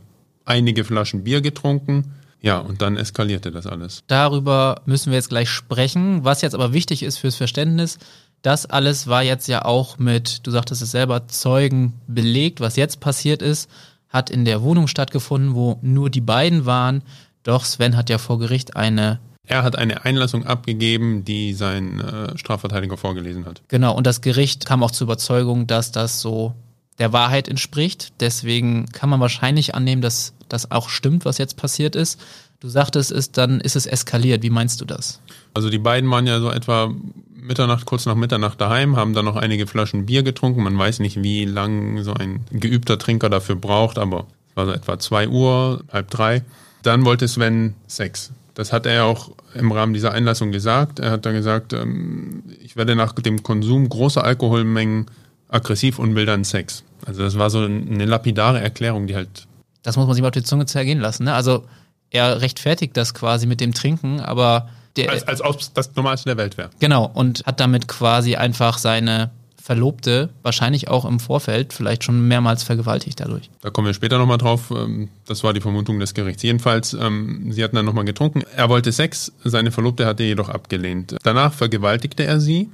einige 0.44 0.84
Flaschen 0.84 1.24
Bier 1.24 1.40
getrunken. 1.40 2.12
Ja, 2.42 2.58
und 2.58 2.82
dann 2.82 2.98
eskalierte 2.98 3.50
das 3.50 3.66
alles. 3.66 4.02
Darüber 4.06 4.82
müssen 4.84 5.10
wir 5.10 5.16
jetzt 5.16 5.30
gleich 5.30 5.48
sprechen. 5.48 6.24
Was 6.24 6.42
jetzt 6.42 6.54
aber 6.54 6.74
wichtig 6.74 7.02
ist 7.02 7.16
fürs 7.16 7.36
Verständnis, 7.36 7.98
das 8.42 8.66
alles 8.66 9.06
war 9.06 9.22
jetzt 9.22 9.48
ja 9.48 9.64
auch 9.64 9.98
mit, 9.98 10.46
du 10.46 10.50
sagtest 10.50 10.82
es 10.82 10.90
selber, 10.90 11.26
Zeugen 11.28 11.94
belegt. 12.06 12.60
Was 12.60 12.76
jetzt 12.76 13.00
passiert 13.00 13.40
ist, 13.40 13.70
hat 14.10 14.28
in 14.28 14.44
der 14.44 14.62
Wohnung 14.62 14.86
stattgefunden, 14.86 15.54
wo 15.54 15.78
nur 15.80 16.10
die 16.10 16.20
beiden 16.20 16.66
waren. 16.66 17.02
Doch 17.44 17.64
Sven 17.64 17.96
hat 17.96 18.10
ja 18.10 18.18
vor 18.18 18.38
Gericht 18.38 18.76
eine 18.76 19.20
er 19.46 19.62
hat 19.62 19.76
eine 19.76 20.06
Einlassung 20.06 20.46
abgegeben, 20.46 21.24
die 21.24 21.52
sein 21.52 22.00
äh, 22.00 22.38
Strafverteidiger 22.38 22.96
vorgelesen 22.96 23.44
hat. 23.44 23.62
Genau, 23.68 23.94
und 23.94 24.06
das 24.06 24.22
Gericht 24.22 24.64
kam 24.64 24.82
auch 24.82 24.90
zur 24.90 25.04
Überzeugung, 25.04 25.66
dass 25.66 25.92
das 25.92 26.20
so 26.20 26.54
der 26.98 27.12
Wahrheit 27.12 27.48
entspricht. 27.48 28.12
Deswegen 28.20 28.86
kann 28.86 29.10
man 29.10 29.20
wahrscheinlich 29.20 29.74
annehmen, 29.74 30.02
dass 30.02 30.34
das 30.48 30.70
auch 30.70 30.88
stimmt, 30.88 31.24
was 31.24 31.38
jetzt 31.38 31.56
passiert 31.56 31.96
ist. 31.96 32.20
Du 32.60 32.68
sagtest 32.68 33.10
es, 33.10 33.32
dann 33.32 33.60
ist 33.60 33.76
es 33.76 33.86
eskaliert. 33.86 34.42
Wie 34.42 34.50
meinst 34.50 34.80
du 34.80 34.84
das? 34.84 35.20
Also 35.52 35.70
die 35.70 35.78
beiden 35.78 36.10
waren 36.10 36.26
ja 36.26 36.40
so 36.40 36.50
etwa 36.50 36.94
Mitternacht, 37.34 37.84
kurz 37.84 38.06
nach 38.06 38.14
Mitternacht 38.14 38.60
daheim, 38.60 38.96
haben 38.96 39.12
dann 39.12 39.26
noch 39.26 39.36
einige 39.36 39.66
Flaschen 39.66 40.06
Bier 40.06 40.22
getrunken. 40.22 40.62
Man 40.62 40.78
weiß 40.78 41.00
nicht, 41.00 41.22
wie 41.22 41.44
lang 41.44 42.02
so 42.02 42.14
ein 42.14 42.40
geübter 42.50 42.98
Trinker 42.98 43.28
dafür 43.28 43.56
braucht, 43.56 43.98
aber 43.98 44.26
es 44.48 44.56
war 44.56 44.66
so 44.66 44.72
etwa 44.72 44.98
zwei 44.98 45.28
Uhr, 45.28 45.84
halb 45.92 46.08
drei. 46.10 46.42
Dann 46.82 47.04
wollte 47.04 47.28
Sven 47.28 47.74
Sex. 47.86 48.30
Das 48.54 48.72
hat 48.72 48.86
er 48.86 49.04
auch 49.04 49.32
im 49.54 49.72
Rahmen 49.72 49.92
dieser 49.94 50.12
Einlassung 50.12 50.52
gesagt. 50.52 51.00
Er 51.00 51.10
hat 51.10 51.26
dann 51.26 51.34
gesagt, 51.34 51.72
ähm, 51.72 52.44
ich 52.62 52.76
werde 52.76 52.94
nach 52.94 53.12
dem 53.12 53.42
Konsum 53.42 53.88
großer 53.88 54.24
Alkoholmengen 54.24 55.06
aggressiv 55.54 55.98
und 55.98 56.14
will 56.14 56.26
dann 56.26 56.44
Sex. 56.44 56.84
Also 57.06 57.22
das 57.22 57.38
war 57.38 57.50
so 57.50 57.60
eine 57.60 58.04
lapidare 58.04 58.60
Erklärung, 58.60 59.06
die 59.06 59.14
halt. 59.14 59.46
Das 59.82 59.96
muss 59.96 60.06
man 60.06 60.14
sich 60.14 60.22
mal 60.22 60.28
auf 60.28 60.34
die 60.34 60.42
Zunge 60.42 60.66
zergehen 60.66 61.00
lassen. 61.00 61.24
Ne? 61.24 61.34
Also 61.34 61.64
er 62.10 62.40
rechtfertigt 62.40 62.96
das 62.96 63.14
quasi 63.14 63.46
mit 63.46 63.60
dem 63.60 63.74
Trinken, 63.74 64.20
aber 64.20 64.68
der, 64.96 65.10
als, 65.10 65.26
als 65.26 65.42
ob 65.42 65.60
es 65.60 65.72
das 65.72 65.94
Normalste 65.96 66.30
der 66.30 66.36
Welt 66.36 66.56
wäre. 66.56 66.70
Genau, 66.78 67.10
und 67.12 67.44
hat 67.44 67.60
damit 67.60 67.88
quasi 67.88 68.36
einfach 68.36 68.78
seine 68.78 69.30
Verlobte 69.60 70.28
wahrscheinlich 70.42 70.88
auch 70.88 71.06
im 71.06 71.18
Vorfeld 71.18 71.72
vielleicht 71.72 72.04
schon 72.04 72.28
mehrmals 72.28 72.62
vergewaltigt 72.62 73.18
dadurch. 73.20 73.48
Da 73.62 73.70
kommen 73.70 73.86
wir 73.86 73.94
später 73.94 74.18
nochmal 74.18 74.36
drauf. 74.36 74.70
Ähm, 74.70 75.08
das 75.26 75.42
war 75.42 75.54
die 75.54 75.62
Vermutung 75.62 75.98
des 75.98 76.12
Gerichts. 76.12 76.42
Jedenfalls, 76.42 76.92
ähm, 76.92 77.50
sie 77.50 77.64
hatten 77.64 77.74
dann 77.74 77.86
nochmal 77.86 78.04
getrunken. 78.04 78.42
Er 78.56 78.68
wollte 78.68 78.92
Sex, 78.92 79.32
seine 79.42 79.72
Verlobte 79.72 80.04
hatte 80.04 80.22
jedoch 80.22 80.50
abgelehnt. 80.50 81.16
Danach 81.22 81.54
vergewaltigte 81.54 82.24
er 82.24 82.40
sie, 82.40 82.68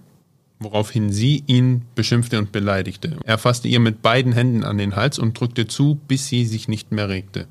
woraufhin 0.60 1.10
sie 1.10 1.42
ihn 1.46 1.82
beschimpfte 1.94 2.38
und 2.38 2.52
beleidigte. 2.52 3.16
Er 3.24 3.38
fasste 3.38 3.66
ihr 3.66 3.80
mit 3.80 4.02
beiden 4.02 4.32
Händen 4.32 4.62
an 4.62 4.78
den 4.78 4.94
Hals 4.94 5.18
und 5.18 5.38
drückte 5.38 5.66
zu, 5.66 5.98
bis 6.06 6.28
sie 6.28 6.44
sich 6.44 6.68
nicht 6.68 6.92
mehr 6.92 7.08
regte. 7.08 7.48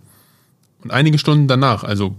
Und 0.82 0.92
einige 0.92 1.18
Stunden 1.18 1.48
danach, 1.48 1.84
also 1.84 2.16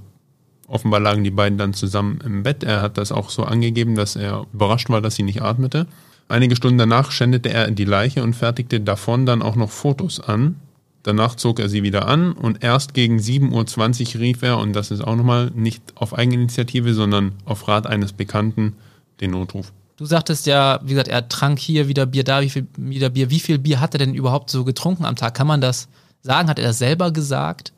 offenbar 0.66 1.00
lagen 1.00 1.24
die 1.24 1.30
beiden 1.30 1.58
dann 1.58 1.74
zusammen 1.74 2.20
im 2.24 2.42
Bett. 2.42 2.64
Er 2.64 2.82
hat 2.82 2.98
das 2.98 3.12
auch 3.12 3.30
so 3.30 3.44
angegeben, 3.44 3.94
dass 3.94 4.16
er 4.16 4.46
überrascht 4.52 4.90
war, 4.90 5.00
dass 5.00 5.14
sie 5.14 5.22
nicht 5.22 5.42
atmete. 5.42 5.86
Einige 6.28 6.56
Stunden 6.56 6.78
danach 6.78 7.10
schändete 7.12 7.50
er 7.50 7.70
die 7.70 7.84
Leiche 7.84 8.22
und 8.22 8.34
fertigte 8.34 8.80
davon 8.80 9.26
dann 9.26 9.42
auch 9.42 9.56
noch 9.56 9.70
Fotos 9.70 10.20
an. 10.20 10.56
Danach 11.02 11.34
zog 11.34 11.60
er 11.60 11.68
sie 11.68 11.82
wieder 11.82 12.06
an 12.06 12.32
und 12.32 12.62
erst 12.62 12.94
gegen 12.94 13.16
7.20 13.18 14.14
Uhr 14.14 14.20
rief 14.20 14.42
er, 14.42 14.58
und 14.58 14.74
das 14.74 14.90
ist 14.90 15.00
auch 15.00 15.16
nochmal 15.16 15.50
nicht 15.54 15.82
auf 15.94 16.16
Eigeninitiative, 16.16 16.94
sondern 16.94 17.32
auf 17.46 17.68
Rat 17.68 17.86
eines 17.86 18.12
Bekannten, 18.12 18.74
den 19.20 19.30
Notruf. 19.30 19.72
Du 20.00 20.06
sagtest 20.06 20.46
ja, 20.46 20.80
wie 20.82 20.94
gesagt, 20.94 21.08
er 21.08 21.28
trank 21.28 21.58
hier 21.58 21.86
wieder 21.86 22.06
Bier, 22.06 22.24
da 22.24 22.40
wie 22.40 22.48
viel, 22.48 22.66
wieder 22.78 23.10
Bier. 23.10 23.28
Wie 23.28 23.38
viel 23.38 23.58
Bier 23.58 23.80
hat 23.80 23.94
er 23.94 23.98
denn 23.98 24.14
überhaupt 24.14 24.48
so 24.48 24.64
getrunken 24.64 25.04
am 25.04 25.14
Tag? 25.14 25.34
Kann 25.34 25.46
man 25.46 25.60
das 25.60 25.88
sagen? 26.22 26.48
Hat 26.48 26.58
er 26.58 26.68
das 26.68 26.78
selber 26.78 27.10
gesagt? 27.10 27.74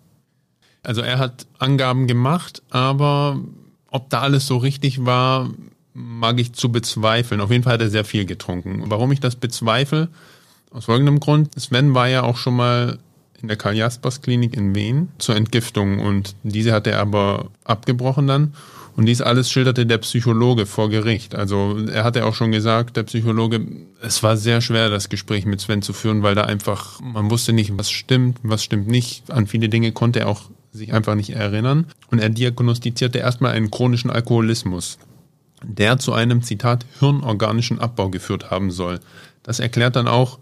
Also 0.85 1.00
er 1.00 1.19
hat 1.19 1.49
Angaben 1.59 2.07
gemacht, 2.07 2.62
aber 2.71 3.41
ob 3.91 4.09
da 4.09 4.21
alles 4.21 4.47
so 4.47 4.59
richtig 4.59 5.05
war, 5.05 5.50
mag 5.95 6.38
ich 6.38 6.52
zu 6.52 6.71
bezweifeln. 6.71 7.41
Auf 7.41 7.50
jeden 7.50 7.64
Fall 7.64 7.73
hat 7.73 7.81
er 7.81 7.91
sehr 7.91 8.05
viel 8.05 8.25
getrunken. 8.25 8.85
Warum 8.87 9.11
ich 9.11 9.19
das 9.19 9.35
bezweifle? 9.35 10.09
Aus 10.71 10.85
folgendem 10.85 11.19
Grund. 11.19 11.61
Sven 11.61 11.93
war 11.93 12.07
ja 12.07 12.23
auch 12.23 12.37
schon 12.37 12.55
mal 12.55 13.00
in 13.41 13.49
der 13.49 13.57
Karl 13.57 13.75
Jaspers 13.75 14.23
Klinik 14.23 14.57
in 14.57 14.76
Wien 14.76 15.09
zur 15.19 15.35
Entgiftung 15.35 15.99
und 15.99 16.37
diese 16.45 16.73
hat 16.73 16.87
er 16.87 17.00
aber 17.00 17.50
abgebrochen 17.64 18.29
dann. 18.29 18.55
Und 18.94 19.06
dies 19.06 19.22
alles 19.22 19.50
schilderte 19.50 19.87
der 19.87 19.99
Psychologe 19.99 20.66
vor 20.66 20.90
Gericht. 20.90 21.34
Also 21.34 21.78
er 21.90 22.04
hatte 22.04 22.26
auch 22.26 22.34
schon 22.34 22.52
gesagt, 22.52 22.96
der 22.96 23.04
Psychologe, 23.04 23.66
es 24.02 24.22
war 24.22 24.37
sehr 24.37 24.61
schwer, 24.61 24.90
das 24.90 25.08
Gespräch 25.08 25.46
mit 25.46 25.61
Sven 25.61 25.80
zu 25.80 25.92
führen, 25.92 26.22
weil 26.22 26.34
da 26.34 26.42
einfach, 26.42 27.00
man 27.00 27.30
wusste 27.30 27.52
nicht, 27.52 27.76
was 27.78 27.90
stimmt, 27.90 28.38
was 28.42 28.62
stimmt 28.62 28.88
nicht. 28.88 29.30
An 29.30 29.46
viele 29.46 29.68
Dinge 29.68 29.92
konnte 29.92 30.20
er 30.20 30.28
auch 30.28 30.50
sich 30.72 30.92
einfach 30.92 31.14
nicht 31.14 31.30
erinnern. 31.30 31.87
Und 32.11 32.18
er 32.18 32.28
diagnostizierte 32.28 33.18
erstmal 33.18 33.52
einen 33.52 33.70
chronischen 33.70 34.11
Alkoholismus 34.11 34.99
der 35.64 35.99
zu 35.99 36.12
einem, 36.12 36.42
Zitat, 36.42 36.84
hirnorganischen 36.99 37.78
Abbau 37.78 38.11
geführt 38.11 38.50
haben 38.50 38.70
soll. 38.70 39.00
Das 39.42 39.61
erklärt 39.61 39.96
dann 39.96 40.08
auch, 40.08 40.38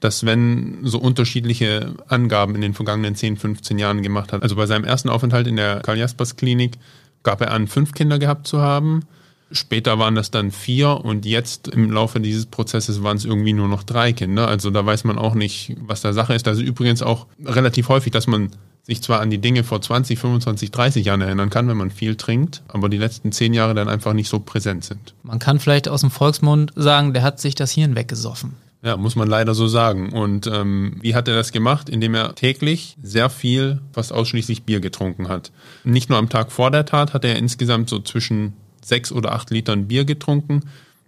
dass 0.00 0.24
wenn 0.24 0.78
so 0.82 0.98
unterschiedliche 0.98 1.94
Angaben 2.08 2.54
in 2.54 2.62
den 2.62 2.74
vergangenen 2.74 3.14
10, 3.14 3.36
15 3.36 3.78
Jahren 3.78 4.02
gemacht 4.02 4.32
hat. 4.32 4.42
Also 4.42 4.56
bei 4.56 4.66
seinem 4.66 4.84
ersten 4.84 5.10
Aufenthalt 5.10 5.46
in 5.46 5.56
der 5.56 5.80
Karl 5.80 5.98
Jaspers 5.98 6.36
Klinik 6.36 6.78
gab 7.22 7.40
er 7.40 7.52
an, 7.52 7.66
fünf 7.66 7.92
Kinder 7.92 8.18
gehabt 8.18 8.46
zu 8.46 8.60
haben. 8.60 9.04
Später 9.52 9.98
waren 9.98 10.14
das 10.14 10.30
dann 10.30 10.52
vier 10.52 11.04
und 11.04 11.26
jetzt 11.26 11.68
im 11.68 11.90
Laufe 11.90 12.20
dieses 12.20 12.46
Prozesses 12.46 13.02
waren 13.02 13.16
es 13.16 13.24
irgendwie 13.24 13.52
nur 13.52 13.66
noch 13.66 13.82
drei 13.82 14.12
Kinder. 14.12 14.46
Also 14.46 14.70
da 14.70 14.86
weiß 14.86 15.02
man 15.04 15.18
auch 15.18 15.34
nicht, 15.34 15.76
was 15.80 16.02
da 16.02 16.12
Sache 16.12 16.34
ist. 16.34 16.46
Das 16.46 16.58
ist 16.58 16.64
übrigens 16.64 17.02
auch 17.02 17.26
relativ 17.44 17.88
häufig, 17.88 18.12
dass 18.12 18.28
man 18.28 18.50
sich 18.82 19.02
zwar 19.02 19.20
an 19.20 19.30
die 19.30 19.38
Dinge 19.38 19.64
vor 19.64 19.82
20, 19.82 20.18
25, 20.18 20.70
30 20.70 21.04
Jahren 21.04 21.20
erinnern 21.20 21.50
kann, 21.50 21.68
wenn 21.68 21.76
man 21.76 21.90
viel 21.90 22.16
trinkt, 22.16 22.62
aber 22.68 22.88
die 22.88 22.96
letzten 22.96 23.32
zehn 23.32 23.52
Jahre 23.52 23.74
dann 23.74 23.88
einfach 23.88 24.12
nicht 24.12 24.28
so 24.28 24.38
präsent 24.38 24.84
sind. 24.84 25.14
Man 25.22 25.38
kann 25.38 25.58
vielleicht 25.60 25.88
aus 25.88 26.00
dem 26.00 26.10
Volksmund 26.10 26.72
sagen, 26.76 27.12
der 27.12 27.22
hat 27.22 27.40
sich 27.40 27.54
das 27.54 27.72
Hirn 27.72 27.96
weggesoffen. 27.96 28.54
Ja, 28.82 28.96
muss 28.96 29.14
man 29.14 29.28
leider 29.28 29.54
so 29.54 29.68
sagen. 29.68 30.12
Und 30.12 30.46
ähm, 30.46 30.96
wie 31.02 31.14
hat 31.14 31.28
er 31.28 31.34
das 31.34 31.52
gemacht? 31.52 31.90
Indem 31.90 32.14
er 32.14 32.34
täglich 32.34 32.96
sehr 33.02 33.28
viel, 33.28 33.80
fast 33.92 34.12
ausschließlich 34.12 34.62
Bier 34.62 34.80
getrunken 34.80 35.28
hat. 35.28 35.52
Nicht 35.84 36.08
nur 36.08 36.18
am 36.18 36.30
Tag 36.30 36.50
vor 36.50 36.70
der 36.70 36.86
Tat 36.86 37.12
hat 37.12 37.24
er 37.24 37.36
insgesamt 37.36 37.90
so 37.90 37.98
zwischen 37.98 38.54
sechs 38.82 39.12
oder 39.12 39.32
acht 39.32 39.50
Litern 39.50 39.86
Bier 39.86 40.06
getrunken. 40.06 40.62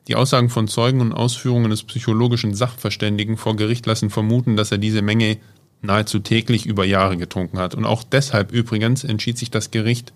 Die 0.09 0.17
Aussagen 0.17 0.51
von 0.51 0.69
Zeugen 0.69 1.01
und 1.01 1.13
Ausführungen 1.13 1.71
des 1.71 1.85
psychologischen 1.85 2.55
Sachverständigen 2.55 3.39
vor 3.39 3.57
Gericht 3.57 3.87
lassen 3.87 4.11
vermuten, 4.11 4.57
dass 4.57 4.71
er 4.71 4.79
diese 4.79 5.01
Menge 5.01 5.39
nahezu 5.81 6.19
täglich 6.19 6.67
über 6.67 6.85
Jahre 6.85 7.17
getrunken 7.17 7.59
hat. 7.59 7.75
Und 7.75 7.87
auch 7.87 8.03
deshalb 8.03 8.53
übrigens 8.53 9.03
entschied 9.05 9.39
sich 9.39 9.51
das 9.51 9.71
Gericht 9.71 10.13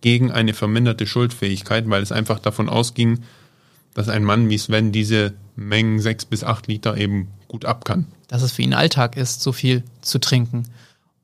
gegen 0.00 0.30
eine 0.30 0.54
verminderte 0.54 1.06
Schuldfähigkeit, 1.06 1.88
weil 1.90 2.02
es 2.02 2.12
einfach 2.12 2.38
davon 2.38 2.68
ausging, 2.68 3.20
dass 3.94 4.08
ein 4.08 4.24
Mann 4.24 4.48
wie 4.48 4.58
Sven 4.58 4.92
diese 4.92 5.34
Mengen 5.60 6.00
sechs 6.00 6.24
bis 6.24 6.42
acht 6.42 6.66
Liter 6.66 6.96
eben 6.96 7.28
gut 7.46 7.64
ab 7.64 7.84
kann. 7.84 8.06
Dass 8.28 8.42
es 8.42 8.52
für 8.52 8.62
ihn 8.62 8.74
Alltag 8.74 9.16
ist, 9.16 9.42
so 9.42 9.52
viel 9.52 9.84
zu 10.00 10.18
trinken. 10.18 10.64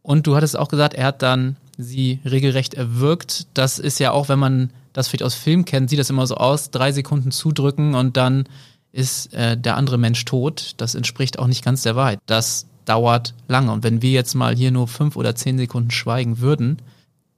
Und 0.02 0.26
du 0.26 0.36
hattest 0.36 0.56
auch 0.58 0.68
gesagt, 0.68 0.94
er 0.94 1.06
hat 1.06 1.22
dann 1.22 1.56
sie 1.78 2.20
regelrecht 2.24 2.74
erwürgt. 2.74 3.46
Das 3.54 3.78
ist 3.78 3.98
ja 3.98 4.12
auch, 4.12 4.28
wenn 4.28 4.38
man 4.38 4.70
das 4.92 5.08
vielleicht 5.08 5.24
aus 5.24 5.34
Film 5.34 5.64
kennt, 5.64 5.90
sieht 5.90 5.98
das 5.98 6.10
immer 6.10 6.26
so 6.26 6.36
aus, 6.36 6.70
drei 6.70 6.92
Sekunden 6.92 7.30
zudrücken 7.30 7.94
und 7.94 8.16
dann 8.16 8.48
ist 8.92 9.32
äh, 9.34 9.56
der 9.56 9.76
andere 9.76 9.98
Mensch 9.98 10.24
tot. 10.24 10.74
Das 10.78 10.94
entspricht 10.94 11.38
auch 11.38 11.46
nicht 11.46 11.64
ganz 11.64 11.82
der 11.82 11.96
Wahrheit. 11.96 12.18
Das 12.26 12.66
dauert 12.84 13.34
lange. 13.48 13.72
Und 13.72 13.84
wenn 13.84 14.00
wir 14.00 14.10
jetzt 14.10 14.34
mal 14.34 14.54
hier 14.54 14.70
nur 14.70 14.88
fünf 14.88 15.16
oder 15.16 15.34
zehn 15.34 15.58
Sekunden 15.58 15.90
schweigen 15.90 16.38
würden, 16.38 16.78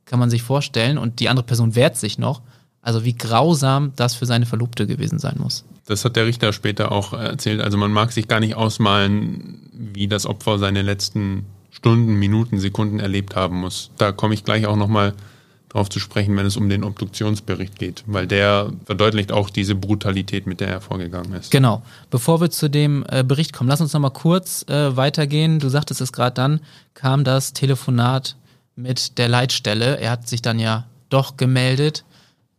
kann 0.04 0.18
man 0.18 0.30
sich 0.30 0.42
vorstellen, 0.42 0.98
und 0.98 1.20
die 1.20 1.28
andere 1.28 1.46
Person 1.46 1.74
wehrt 1.74 1.96
sich 1.96 2.18
noch, 2.18 2.42
also 2.88 3.04
wie 3.04 3.12
grausam 3.12 3.92
das 3.96 4.14
für 4.14 4.24
seine 4.24 4.46
Verlobte 4.46 4.86
gewesen 4.86 5.18
sein 5.18 5.36
muss. 5.38 5.62
Das 5.84 6.06
hat 6.06 6.16
der 6.16 6.24
Richter 6.24 6.54
später 6.54 6.90
auch 6.90 7.12
erzählt. 7.12 7.60
Also 7.60 7.76
man 7.76 7.92
mag 7.92 8.12
sich 8.12 8.28
gar 8.28 8.40
nicht 8.40 8.54
ausmalen, 8.54 9.60
wie 9.74 10.08
das 10.08 10.24
Opfer 10.24 10.58
seine 10.58 10.80
letzten 10.80 11.44
Stunden, 11.70 12.14
Minuten, 12.14 12.58
Sekunden 12.58 12.98
erlebt 12.98 13.36
haben 13.36 13.60
muss. 13.60 13.90
Da 13.98 14.10
komme 14.10 14.32
ich 14.32 14.42
gleich 14.42 14.66
auch 14.66 14.76
nochmal 14.76 15.12
darauf 15.68 15.90
zu 15.90 16.00
sprechen, 16.00 16.34
wenn 16.38 16.46
es 16.46 16.56
um 16.56 16.70
den 16.70 16.82
Obduktionsbericht 16.82 17.78
geht, 17.78 18.04
weil 18.06 18.26
der 18.26 18.72
verdeutlicht 18.86 19.32
auch 19.32 19.50
diese 19.50 19.74
Brutalität, 19.74 20.46
mit 20.46 20.60
der 20.60 20.68
er 20.68 20.80
vorgegangen 20.80 21.34
ist. 21.34 21.50
Genau. 21.50 21.82
Bevor 22.10 22.40
wir 22.40 22.48
zu 22.48 22.70
dem 22.70 23.04
äh, 23.10 23.22
Bericht 23.22 23.52
kommen, 23.52 23.68
lass 23.68 23.82
uns 23.82 23.92
nochmal 23.92 24.12
kurz 24.12 24.64
äh, 24.70 24.96
weitergehen. 24.96 25.58
Du 25.58 25.68
sagtest 25.68 26.00
es 26.00 26.14
gerade 26.14 26.32
dann, 26.32 26.60
kam 26.94 27.22
das 27.22 27.52
Telefonat 27.52 28.36
mit 28.76 29.18
der 29.18 29.28
Leitstelle. 29.28 29.98
Er 29.98 30.12
hat 30.12 30.26
sich 30.26 30.40
dann 30.40 30.58
ja 30.58 30.86
doch 31.10 31.36
gemeldet. 31.36 32.04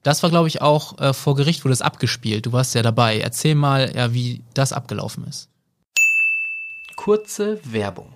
Das 0.03 0.23
war, 0.23 0.29
glaube 0.29 0.47
ich, 0.47 0.61
auch 0.61 0.97
äh, 0.99 1.13
vor 1.13 1.35
Gericht 1.35 1.65
wurde 1.65 1.73
es 1.73 1.81
abgespielt. 1.81 2.45
Du 2.45 2.53
warst 2.53 2.73
ja 2.75 2.81
dabei. 2.81 3.19
Erzähl 3.19 3.55
mal, 3.55 3.93
ja, 3.95 4.13
wie 4.13 4.41
das 4.53 4.71
abgelaufen 4.71 5.25
ist. 5.27 5.49
Kurze 6.95 7.59
Werbung. 7.63 8.13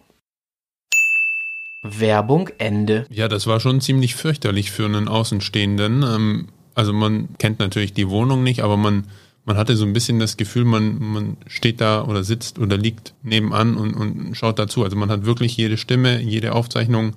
Werbung 1.84 2.50
Ende. 2.58 3.06
Ja, 3.10 3.28
das 3.28 3.46
war 3.46 3.60
schon 3.60 3.82
ziemlich 3.82 4.16
fürchterlich 4.16 4.72
für 4.72 4.86
einen 4.86 5.10
Außenstehenden. 5.10 6.04
Ähm, 6.04 6.48
also 6.76 6.94
man 6.94 7.38
kennt 7.38 7.60
natürlich 7.60 7.94
die 7.94 8.10
Wohnung 8.10 8.44
nicht, 8.44 8.64
aber 8.64 8.78
man, 8.78 9.08
man 9.44 9.58
hatte 9.58 9.76
so 9.76 9.86
ein 9.86 9.94
bisschen 9.94 10.20
das 10.20 10.38
Gefühl, 10.38 10.64
man, 10.64 10.98
man 11.00 11.38
steht 11.48 11.82
da 11.82 12.04
oder 12.06 12.24
sitzt 12.24 12.58
oder 12.58 12.78
liegt 12.78 13.14
nebenan 13.22 13.76
und, 13.76 13.94
und 13.94 14.36
schaut 14.36 14.58
dazu. 14.58 14.84
Also 14.84 14.96
man 14.96 15.12
hat 15.12 15.26
wirklich 15.26 15.58
jede 15.58 15.78
Stimme, 15.78 16.22
jede 16.22 16.54
Aufzeichnung, 16.54 17.16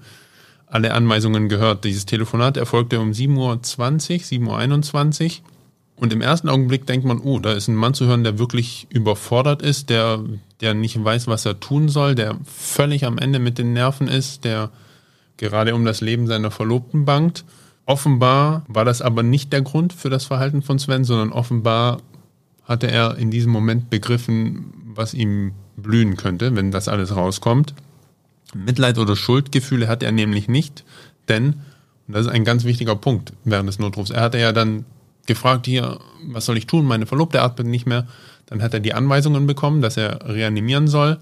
alle 0.66 0.94
Anweisungen 0.94 1.48
gehört. 1.48 1.84
Dieses 1.84 2.06
Telefonat 2.06 2.56
erfolgte 2.56 3.00
um 3.00 3.10
7.20 3.10 3.36
Uhr, 3.36 4.56
7.21 4.56 5.24
Uhr. 5.24 5.30
Und 5.96 6.12
im 6.12 6.20
ersten 6.20 6.48
Augenblick 6.48 6.86
denkt 6.86 7.06
man, 7.06 7.20
oh, 7.20 7.38
da 7.38 7.52
ist 7.52 7.68
ein 7.68 7.74
Mann 7.74 7.94
zu 7.94 8.06
hören, 8.06 8.22
der 8.22 8.38
wirklich 8.38 8.86
überfordert 8.90 9.62
ist, 9.62 9.88
der, 9.88 10.22
der 10.60 10.74
nicht 10.74 11.02
weiß, 11.02 11.26
was 11.26 11.46
er 11.46 11.58
tun 11.58 11.88
soll, 11.88 12.14
der 12.14 12.36
völlig 12.44 13.06
am 13.06 13.16
Ende 13.16 13.38
mit 13.38 13.56
den 13.56 13.72
Nerven 13.72 14.06
ist, 14.06 14.44
der 14.44 14.70
gerade 15.38 15.74
um 15.74 15.84
das 15.86 16.02
Leben 16.02 16.26
seiner 16.26 16.50
Verlobten 16.50 17.06
bangt. 17.06 17.44
Offenbar 17.86 18.64
war 18.68 18.84
das 18.84 19.00
aber 19.00 19.22
nicht 19.22 19.52
der 19.52 19.62
Grund 19.62 19.92
für 19.92 20.10
das 20.10 20.24
Verhalten 20.26 20.60
von 20.60 20.78
Sven, 20.78 21.04
sondern 21.04 21.32
offenbar 21.32 21.98
hatte 22.64 22.90
er 22.90 23.16
in 23.16 23.30
diesem 23.30 23.52
Moment 23.52 23.88
begriffen, 23.88 24.72
was 24.94 25.14
ihm 25.14 25.52
blühen 25.76 26.16
könnte, 26.16 26.54
wenn 26.56 26.72
das 26.72 26.88
alles 26.88 27.14
rauskommt. 27.14 27.74
Mitleid 28.54 28.98
oder 28.98 29.16
Schuldgefühle 29.16 29.88
hat 29.88 30.02
er 30.02 30.12
nämlich 30.12 30.48
nicht, 30.48 30.84
denn, 31.28 31.54
und 32.06 32.14
das 32.14 32.26
ist 32.26 32.32
ein 32.32 32.44
ganz 32.44 32.64
wichtiger 32.64 32.96
Punkt 32.96 33.32
während 33.44 33.68
des 33.68 33.78
Notrufs, 33.78 34.10
er 34.10 34.22
hatte 34.22 34.38
ja 34.38 34.52
dann 34.52 34.84
gefragt, 35.26 35.66
hier, 35.66 35.98
was 36.28 36.46
soll 36.46 36.56
ich 36.56 36.66
tun? 36.66 36.84
Meine 36.84 37.06
Verlobte 37.06 37.42
atmet 37.42 37.66
nicht 37.66 37.86
mehr. 37.86 38.06
Dann 38.46 38.62
hat 38.62 38.74
er 38.74 38.80
die 38.80 38.94
Anweisungen 38.94 39.46
bekommen, 39.46 39.82
dass 39.82 39.96
er 39.96 40.20
reanimieren 40.24 40.88
soll. 40.88 41.18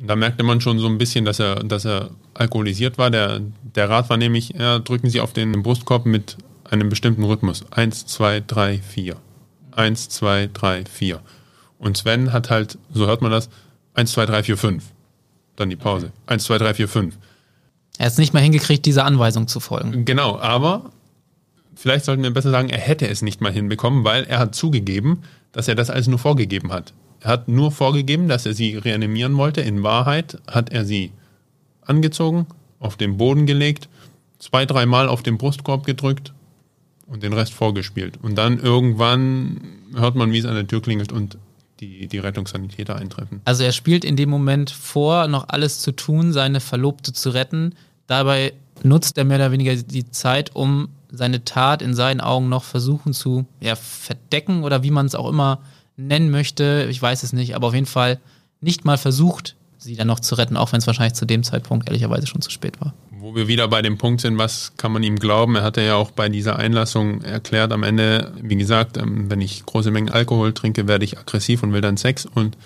Und 0.00 0.06
da 0.06 0.14
merkte 0.14 0.44
man 0.44 0.60
schon 0.60 0.78
so 0.78 0.86
ein 0.86 0.98
bisschen, 0.98 1.24
dass 1.24 1.40
er, 1.40 1.56
dass 1.56 1.84
er 1.84 2.10
alkoholisiert 2.34 2.98
war. 2.98 3.10
Der, 3.10 3.40
der 3.74 3.90
Rat 3.90 4.08
war 4.10 4.16
nämlich, 4.16 4.50
ja, 4.50 4.78
drücken 4.78 5.10
Sie 5.10 5.20
auf 5.20 5.32
den 5.32 5.62
Brustkorb 5.62 6.06
mit 6.06 6.36
einem 6.70 6.88
bestimmten 6.88 7.24
Rhythmus. 7.24 7.64
Eins, 7.72 8.06
zwei, 8.06 8.40
drei, 8.46 8.78
vier. 8.78 9.16
Eins, 9.72 10.08
zwei, 10.08 10.48
drei, 10.52 10.84
vier. 10.84 11.20
Und 11.78 11.96
Sven 11.96 12.32
hat 12.32 12.50
halt, 12.50 12.78
so 12.92 13.06
hört 13.06 13.22
man 13.22 13.32
das, 13.32 13.48
eins, 13.94 14.12
zwei, 14.12 14.26
drei, 14.26 14.42
vier, 14.42 14.56
fünf. 14.56 14.84
Dann 15.58 15.70
die 15.70 15.76
Pause. 15.76 16.12
Eins, 16.26 16.44
zwei, 16.44 16.56
drei, 16.56 16.72
vier, 16.72 16.86
fünf. 16.86 17.18
Er 17.98 18.06
hat 18.06 18.12
es 18.12 18.18
nicht 18.18 18.32
mal 18.32 18.40
hingekriegt, 18.40 18.86
dieser 18.86 19.04
Anweisung 19.04 19.48
zu 19.48 19.58
folgen. 19.58 20.04
Genau, 20.04 20.38
aber 20.38 20.92
vielleicht 21.74 22.04
sollten 22.04 22.22
wir 22.22 22.30
besser 22.30 22.52
sagen, 22.52 22.68
er 22.68 22.78
hätte 22.78 23.08
es 23.08 23.22
nicht 23.22 23.40
mal 23.40 23.50
hinbekommen, 23.50 24.04
weil 24.04 24.22
er 24.22 24.38
hat 24.38 24.54
zugegeben, 24.54 25.24
dass 25.50 25.66
er 25.66 25.74
das 25.74 25.90
alles 25.90 26.06
nur 26.06 26.20
vorgegeben 26.20 26.72
hat. 26.72 26.92
Er 27.18 27.30
hat 27.32 27.48
nur 27.48 27.72
vorgegeben, 27.72 28.28
dass 28.28 28.46
er 28.46 28.54
sie 28.54 28.76
reanimieren 28.76 29.36
wollte. 29.36 29.60
In 29.60 29.82
Wahrheit 29.82 30.38
hat 30.46 30.70
er 30.70 30.84
sie 30.84 31.10
angezogen, 31.82 32.46
auf 32.78 32.96
den 32.96 33.16
Boden 33.16 33.44
gelegt, 33.44 33.88
zwei, 34.38 34.64
dreimal 34.64 35.08
auf 35.08 35.24
den 35.24 35.38
Brustkorb 35.38 35.84
gedrückt 35.84 36.32
und 37.08 37.24
den 37.24 37.32
Rest 37.32 37.52
vorgespielt. 37.52 38.16
Und 38.22 38.36
dann 38.38 38.60
irgendwann 38.60 39.60
hört 39.96 40.14
man, 40.14 40.30
wie 40.30 40.38
es 40.38 40.44
an 40.44 40.54
der 40.54 40.68
Tür 40.68 40.80
klingelt 40.80 41.10
und 41.10 41.36
die, 41.80 42.06
die 42.08 42.18
Rettungssanitäter 42.18 42.96
eintreffen. 42.96 43.40
Also 43.44 43.64
er 43.64 43.72
spielt 43.72 44.04
in 44.04 44.16
dem 44.16 44.30
Moment 44.30 44.70
vor, 44.70 45.28
noch 45.28 45.48
alles 45.48 45.80
zu 45.80 45.92
tun, 45.92 46.32
seine 46.32 46.60
Verlobte 46.60 47.12
zu 47.12 47.30
retten. 47.30 47.74
Dabei 48.06 48.52
nutzt 48.82 49.18
er 49.18 49.24
mehr 49.24 49.38
oder 49.38 49.52
weniger 49.52 49.74
die 49.74 50.10
Zeit, 50.10 50.54
um 50.54 50.88
seine 51.10 51.44
Tat 51.44 51.82
in 51.82 51.94
seinen 51.94 52.20
Augen 52.20 52.48
noch 52.48 52.64
versuchen 52.64 53.12
zu 53.12 53.46
ja, 53.60 53.76
verdecken 53.76 54.62
oder 54.62 54.82
wie 54.82 54.90
man 54.90 55.06
es 55.06 55.14
auch 55.14 55.28
immer 55.28 55.60
nennen 55.96 56.30
möchte. 56.30 56.86
Ich 56.90 57.00
weiß 57.00 57.22
es 57.22 57.32
nicht, 57.32 57.54
aber 57.54 57.68
auf 57.68 57.74
jeden 57.74 57.86
Fall 57.86 58.20
nicht 58.60 58.84
mal 58.84 58.98
versucht, 58.98 59.56
sie 59.78 59.96
dann 59.96 60.06
noch 60.06 60.20
zu 60.20 60.34
retten, 60.34 60.56
auch 60.56 60.72
wenn 60.72 60.80
es 60.80 60.86
wahrscheinlich 60.86 61.14
zu 61.14 61.24
dem 61.24 61.42
Zeitpunkt 61.42 61.88
ehrlicherweise 61.88 62.26
schon 62.26 62.42
zu 62.42 62.50
spät 62.50 62.80
war. 62.80 62.94
Wo 63.28 63.34
wir 63.34 63.46
wieder 63.46 63.68
bei 63.68 63.82
dem 63.82 63.98
Punkt 63.98 64.22
sind, 64.22 64.38
was 64.38 64.72
kann 64.78 64.90
man 64.90 65.02
ihm 65.02 65.16
glauben? 65.16 65.54
Er 65.56 65.62
hatte 65.62 65.82
ja 65.82 65.96
auch 65.96 66.12
bei 66.12 66.30
dieser 66.30 66.56
Einlassung 66.56 67.20
erklärt, 67.20 67.72
am 67.72 67.82
Ende, 67.82 68.32
wie 68.40 68.56
gesagt, 68.56 68.96
ähm, 68.96 69.30
wenn 69.30 69.42
ich 69.42 69.66
große 69.66 69.90
Mengen 69.90 70.08
Alkohol 70.08 70.54
trinke, 70.54 70.88
werde 70.88 71.04
ich 71.04 71.18
aggressiv 71.18 71.62
und 71.62 71.74
will 71.74 71.82
dann 71.82 71.98
Sex. 71.98 72.24
Und 72.24 72.56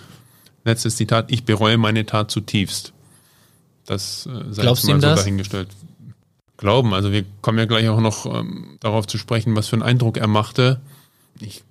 letztes 0.64 0.94
Zitat, 0.94 1.32
ich 1.32 1.42
bereue 1.42 1.78
meine 1.78 2.06
Tat 2.06 2.30
zutiefst. 2.30 2.92
Das 3.86 4.26
äh, 4.26 4.52
sei 4.52 4.62
Glaubst 4.62 4.86
mal 4.86 5.00
so 5.00 5.00
das? 5.00 5.18
dahingestellt 5.18 5.66
glauben. 6.58 6.94
Also 6.94 7.10
wir 7.10 7.24
kommen 7.40 7.58
ja 7.58 7.64
gleich 7.64 7.88
auch 7.88 7.98
noch 7.98 8.24
ähm, 8.24 8.76
darauf 8.78 9.08
zu 9.08 9.18
sprechen, 9.18 9.56
was 9.56 9.66
für 9.66 9.74
einen 9.74 9.82
Eindruck 9.82 10.16
er 10.16 10.28
machte. 10.28 10.80
Ich 11.40 11.64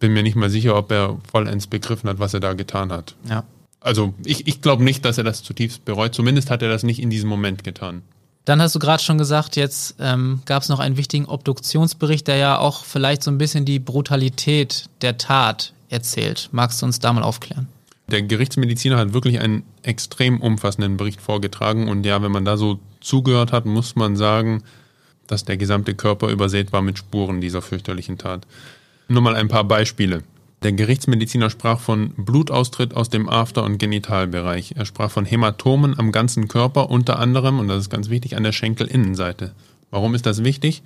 bin 0.00 0.14
mir 0.14 0.22
nicht 0.22 0.36
mal 0.36 0.48
sicher, 0.48 0.74
ob 0.74 0.90
er 0.90 1.18
vollends 1.30 1.66
begriffen 1.66 2.08
hat, 2.08 2.18
was 2.18 2.32
er 2.32 2.40
da 2.40 2.54
getan 2.54 2.92
hat. 2.92 3.14
Ja. 3.28 3.44
Also 3.80 4.14
ich, 4.24 4.48
ich 4.48 4.62
glaube 4.62 4.84
nicht, 4.84 5.04
dass 5.04 5.18
er 5.18 5.24
das 5.24 5.42
zutiefst 5.42 5.84
bereut. 5.84 6.14
Zumindest 6.14 6.50
hat 6.50 6.62
er 6.62 6.70
das 6.70 6.82
nicht 6.82 7.02
in 7.02 7.10
diesem 7.10 7.28
Moment 7.28 7.62
getan. 7.62 8.00
Dann 8.48 8.62
hast 8.62 8.74
du 8.74 8.78
gerade 8.78 9.02
schon 9.02 9.18
gesagt, 9.18 9.56
jetzt 9.56 9.96
ähm, 10.00 10.40
gab 10.46 10.62
es 10.62 10.70
noch 10.70 10.78
einen 10.78 10.96
wichtigen 10.96 11.26
Obduktionsbericht, 11.26 12.26
der 12.26 12.38
ja 12.38 12.58
auch 12.58 12.86
vielleicht 12.86 13.22
so 13.22 13.30
ein 13.30 13.36
bisschen 13.36 13.66
die 13.66 13.78
Brutalität 13.78 14.88
der 15.02 15.18
Tat 15.18 15.74
erzählt. 15.90 16.48
Magst 16.50 16.80
du 16.80 16.86
uns 16.86 16.98
da 16.98 17.12
mal 17.12 17.22
aufklären? 17.22 17.68
Der 18.10 18.22
Gerichtsmediziner 18.22 18.96
hat 18.96 19.12
wirklich 19.12 19.40
einen 19.40 19.64
extrem 19.82 20.40
umfassenden 20.40 20.96
Bericht 20.96 21.20
vorgetragen 21.20 21.90
und 21.90 22.06
ja, 22.06 22.22
wenn 22.22 22.32
man 22.32 22.46
da 22.46 22.56
so 22.56 22.78
zugehört 23.02 23.52
hat, 23.52 23.66
muss 23.66 23.96
man 23.96 24.16
sagen, 24.16 24.62
dass 25.26 25.44
der 25.44 25.58
gesamte 25.58 25.94
Körper 25.94 26.28
übersät 26.28 26.72
war 26.72 26.80
mit 26.80 26.96
Spuren 26.96 27.42
dieser 27.42 27.60
fürchterlichen 27.60 28.16
Tat. 28.16 28.46
Nur 29.08 29.20
mal 29.20 29.36
ein 29.36 29.48
paar 29.48 29.64
Beispiele. 29.64 30.22
Der 30.62 30.72
Gerichtsmediziner 30.72 31.50
sprach 31.50 31.78
von 31.78 32.10
Blutaustritt 32.16 32.94
aus 32.94 33.08
dem 33.08 33.28
After- 33.28 33.62
und 33.62 33.78
Genitalbereich. 33.78 34.74
Er 34.76 34.86
sprach 34.86 35.10
von 35.10 35.24
Hämatomen 35.24 35.96
am 35.98 36.10
ganzen 36.10 36.48
Körper, 36.48 36.90
unter 36.90 37.20
anderem, 37.20 37.60
und 37.60 37.68
das 37.68 37.82
ist 37.82 37.90
ganz 37.90 38.10
wichtig, 38.10 38.36
an 38.36 38.42
der 38.42 38.52
Schenkelinnenseite. 38.52 39.52
Warum 39.90 40.16
ist 40.16 40.26
das 40.26 40.42
wichtig? 40.42 40.82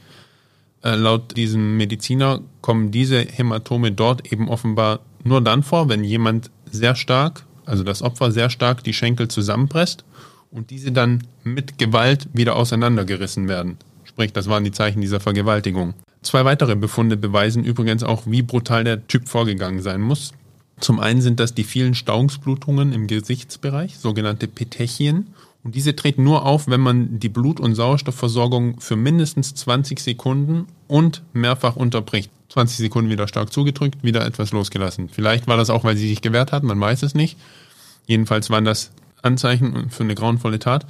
Äh, 0.82 0.96
laut 0.96 1.36
diesem 1.36 1.78
Mediziner 1.78 2.40
kommen 2.60 2.90
diese 2.90 3.20
Hämatome 3.20 3.92
dort 3.92 4.30
eben 4.30 4.48
offenbar 4.48 5.00
nur 5.24 5.40
dann 5.40 5.62
vor, 5.62 5.88
wenn 5.88 6.04
jemand 6.04 6.50
sehr 6.70 6.94
stark, 6.94 7.46
also 7.64 7.82
das 7.82 8.02
Opfer 8.02 8.30
sehr 8.30 8.50
stark 8.50 8.84
die 8.84 8.92
Schenkel 8.92 9.28
zusammenpresst 9.28 10.04
und 10.50 10.70
diese 10.70 10.92
dann 10.92 11.24
mit 11.44 11.78
Gewalt 11.78 12.28
wieder 12.34 12.56
auseinandergerissen 12.56 13.48
werden. 13.48 13.78
Sprich, 14.04 14.32
das 14.32 14.48
waren 14.48 14.64
die 14.64 14.72
Zeichen 14.72 15.00
dieser 15.00 15.20
Vergewaltigung. 15.20 15.94
Zwei 16.22 16.44
weitere 16.44 16.76
Befunde 16.76 17.16
beweisen 17.16 17.64
übrigens 17.64 18.04
auch, 18.04 18.22
wie 18.26 18.42
brutal 18.42 18.84
der 18.84 19.06
Typ 19.06 19.28
vorgegangen 19.28 19.82
sein 19.82 20.00
muss. 20.00 20.32
Zum 20.78 21.00
einen 21.00 21.20
sind 21.20 21.40
das 21.40 21.54
die 21.54 21.64
vielen 21.64 21.94
Stauungsblutungen 21.94 22.92
im 22.92 23.06
Gesichtsbereich, 23.06 23.98
sogenannte 23.98 24.48
Petechien. 24.48 25.28
Und 25.64 25.74
diese 25.74 25.94
treten 25.94 26.24
nur 26.24 26.44
auf, 26.44 26.68
wenn 26.68 26.80
man 26.80 27.20
die 27.20 27.28
Blut- 27.28 27.60
und 27.60 27.74
Sauerstoffversorgung 27.74 28.80
für 28.80 28.96
mindestens 28.96 29.54
20 29.54 30.00
Sekunden 30.00 30.66
und 30.88 31.22
mehrfach 31.32 31.76
unterbricht. 31.76 32.30
20 32.48 32.78
Sekunden 32.78 33.10
wieder 33.10 33.28
stark 33.28 33.52
zugedrückt, 33.52 34.02
wieder 34.02 34.26
etwas 34.26 34.52
losgelassen. 34.52 35.08
Vielleicht 35.08 35.46
war 35.46 35.56
das 35.56 35.70
auch, 35.70 35.84
weil 35.84 35.96
sie 35.96 36.08
sich 36.08 36.20
gewehrt 36.20 36.52
hat, 36.52 36.64
man 36.64 36.80
weiß 36.80 37.02
es 37.02 37.14
nicht. 37.14 37.38
Jedenfalls 38.06 38.50
waren 38.50 38.64
das 38.64 38.90
Anzeichen 39.22 39.88
für 39.90 40.02
eine 40.02 40.14
grauenvolle 40.14 40.58
Tat. 40.58 40.84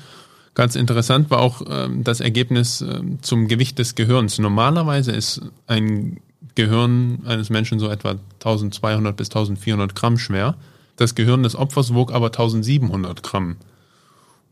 Ganz 0.55 0.77
interessant 0.77 1.31
war 1.31 1.41
auch 1.41 1.63
ähm, 1.69 2.05
das 2.05 2.21
Ergebnis 2.21 2.83
äh, 2.83 3.01
zum 3.23 3.49
Gewicht 3.49 3.79
des 3.79 3.95
Gehirns. 3.95 4.39
Normalerweise 4.39 5.13
ist 5.13 5.41
ein 5.67 6.21
Gehirn 6.55 7.23
eines 7.25 7.49
Menschen 7.49 7.79
so 7.79 7.89
etwa 7.89 8.17
1200 8.35 9.17
bis 9.17 9.29
1400 9.29 9.95
Gramm 9.95 10.19
schwer. 10.19 10.57
Das 10.97 11.15
Gehirn 11.15 11.43
des 11.43 11.57
Opfers 11.57 11.95
wog 11.95 12.13
aber 12.13 12.27
1700 12.27 13.23
Gramm. 13.23 13.57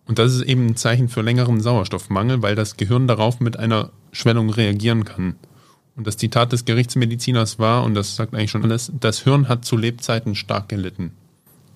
Und 0.06 0.18
das 0.18 0.34
ist 0.34 0.42
eben 0.42 0.68
ein 0.68 0.76
Zeichen 0.76 1.10
für 1.10 1.20
längeren 1.20 1.60
Sauerstoffmangel, 1.60 2.40
weil 2.40 2.54
das 2.54 2.78
Gehirn 2.78 3.06
darauf 3.06 3.38
mit 3.40 3.58
einer 3.58 3.90
Schwellung 4.10 4.48
reagieren 4.48 5.04
kann. 5.04 5.36
Und 5.96 6.06
das 6.06 6.16
Zitat 6.16 6.52
des 6.52 6.64
Gerichtsmediziners 6.64 7.58
war, 7.58 7.84
und 7.84 7.94
das 7.94 8.16
sagt 8.16 8.34
eigentlich 8.34 8.50
schon 8.50 8.64
alles, 8.64 8.90
das 8.98 9.20
Hirn 9.20 9.48
hat 9.48 9.66
zu 9.66 9.76
Lebzeiten 9.76 10.34
stark 10.34 10.70
gelitten. 10.70 11.12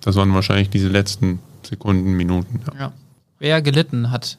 Das 0.01 0.15
waren 0.15 0.33
wahrscheinlich 0.33 0.71
diese 0.71 0.89
letzten 0.89 1.39
Sekunden, 1.61 2.13
Minuten. 2.13 2.61
Ja. 2.73 2.79
ja 2.79 2.93
wer 3.39 3.61
gelitten 3.61 4.11
hat, 4.11 4.37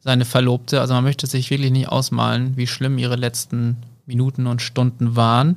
seine 0.00 0.24
Verlobte. 0.24 0.80
Also 0.80 0.94
man 0.94 1.04
möchte 1.04 1.26
sich 1.26 1.50
wirklich 1.50 1.70
nicht 1.70 1.88
ausmalen, 1.88 2.56
wie 2.56 2.66
schlimm 2.66 2.98
ihre 2.98 3.16
letzten 3.16 3.76
Minuten 4.06 4.46
und 4.46 4.62
Stunden 4.62 5.16
waren. 5.16 5.56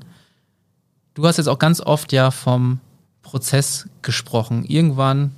Du 1.13 1.25
hast 1.25 1.38
jetzt 1.38 1.48
auch 1.48 1.60
ganz 1.60 1.79
oft 1.79 2.12
ja 2.12 2.32
vom 2.32 2.79
Prozess 3.22 3.88
gesprochen. 4.01 4.65
Irgendwann 4.65 5.32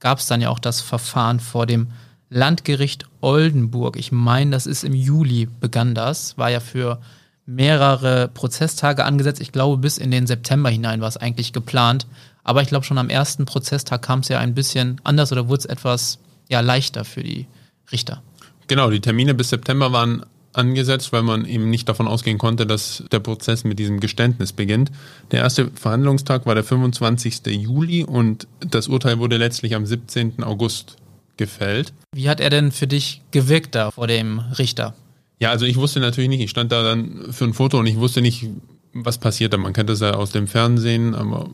gab 0.00 0.18
es 0.18 0.26
dann 0.26 0.40
ja 0.40 0.50
auch 0.50 0.58
das 0.58 0.80
Verfahren 0.80 1.40
vor 1.40 1.66
dem 1.66 1.88
Landgericht 2.30 3.06
Oldenburg. 3.20 3.96
Ich 3.96 4.10
meine, 4.10 4.52
das 4.52 4.66
ist 4.66 4.84
im 4.84 4.94
Juli 4.94 5.46
begann 5.60 5.94
das, 5.94 6.38
war 6.38 6.50
ja 6.50 6.60
für 6.60 7.00
mehrere 7.44 8.28
Prozesstage 8.28 9.04
angesetzt. 9.04 9.40
Ich 9.40 9.52
glaube, 9.52 9.76
bis 9.76 9.98
in 9.98 10.10
den 10.10 10.26
September 10.26 10.70
hinein 10.70 11.00
war 11.00 11.08
es 11.08 11.16
eigentlich 11.16 11.52
geplant. 11.52 12.06
Aber 12.44 12.62
ich 12.62 12.68
glaube, 12.68 12.84
schon 12.84 12.98
am 12.98 13.10
ersten 13.10 13.44
Prozesstag 13.44 14.02
kam 14.02 14.20
es 14.20 14.28
ja 14.28 14.38
ein 14.38 14.54
bisschen 14.54 15.00
anders 15.04 15.32
oder 15.32 15.48
wurde 15.48 15.60
es 15.60 15.66
etwas 15.66 16.18
ja 16.48 16.60
leichter 16.60 17.04
für 17.04 17.22
die 17.22 17.46
Richter. 17.90 18.22
Genau, 18.66 18.90
die 18.90 19.00
Termine 19.00 19.34
bis 19.34 19.50
September 19.50 19.92
waren 19.92 20.24
angesetzt, 20.52 21.12
weil 21.12 21.22
man 21.22 21.44
eben 21.44 21.70
nicht 21.70 21.88
davon 21.88 22.06
ausgehen 22.06 22.38
konnte, 22.38 22.66
dass 22.66 23.04
der 23.10 23.20
Prozess 23.20 23.64
mit 23.64 23.78
diesem 23.78 24.00
Geständnis 24.00 24.52
beginnt. 24.52 24.90
Der 25.30 25.40
erste 25.40 25.70
Verhandlungstag 25.70 26.46
war 26.46 26.54
der 26.54 26.64
25. 26.64 27.46
Juli 27.46 28.04
und 28.04 28.46
das 28.60 28.88
Urteil 28.88 29.18
wurde 29.18 29.36
letztlich 29.36 29.74
am 29.74 29.86
17. 29.86 30.42
August 30.42 30.96
gefällt. 31.36 31.92
Wie 32.14 32.28
hat 32.28 32.40
er 32.40 32.50
denn 32.50 32.72
für 32.72 32.86
dich 32.86 33.22
gewirkt 33.30 33.74
da 33.74 33.90
vor 33.90 34.06
dem 34.06 34.38
Richter? 34.38 34.94
Ja, 35.38 35.50
also 35.50 35.64
ich 35.66 35.76
wusste 35.76 36.00
natürlich 36.00 36.28
nicht, 36.28 36.40
ich 36.40 36.50
stand 36.50 36.70
da 36.70 36.82
dann 36.82 37.32
für 37.32 37.44
ein 37.44 37.54
Foto 37.54 37.78
und 37.78 37.86
ich 37.86 37.96
wusste 37.96 38.20
nicht, 38.20 38.46
was 38.92 39.18
passiert 39.18 39.52
da. 39.52 39.56
Man 39.56 39.72
kennt 39.72 39.90
das 39.90 40.00
ja 40.00 40.14
aus 40.14 40.30
dem 40.30 40.46
Fernsehen, 40.46 41.14
aber 41.14 41.50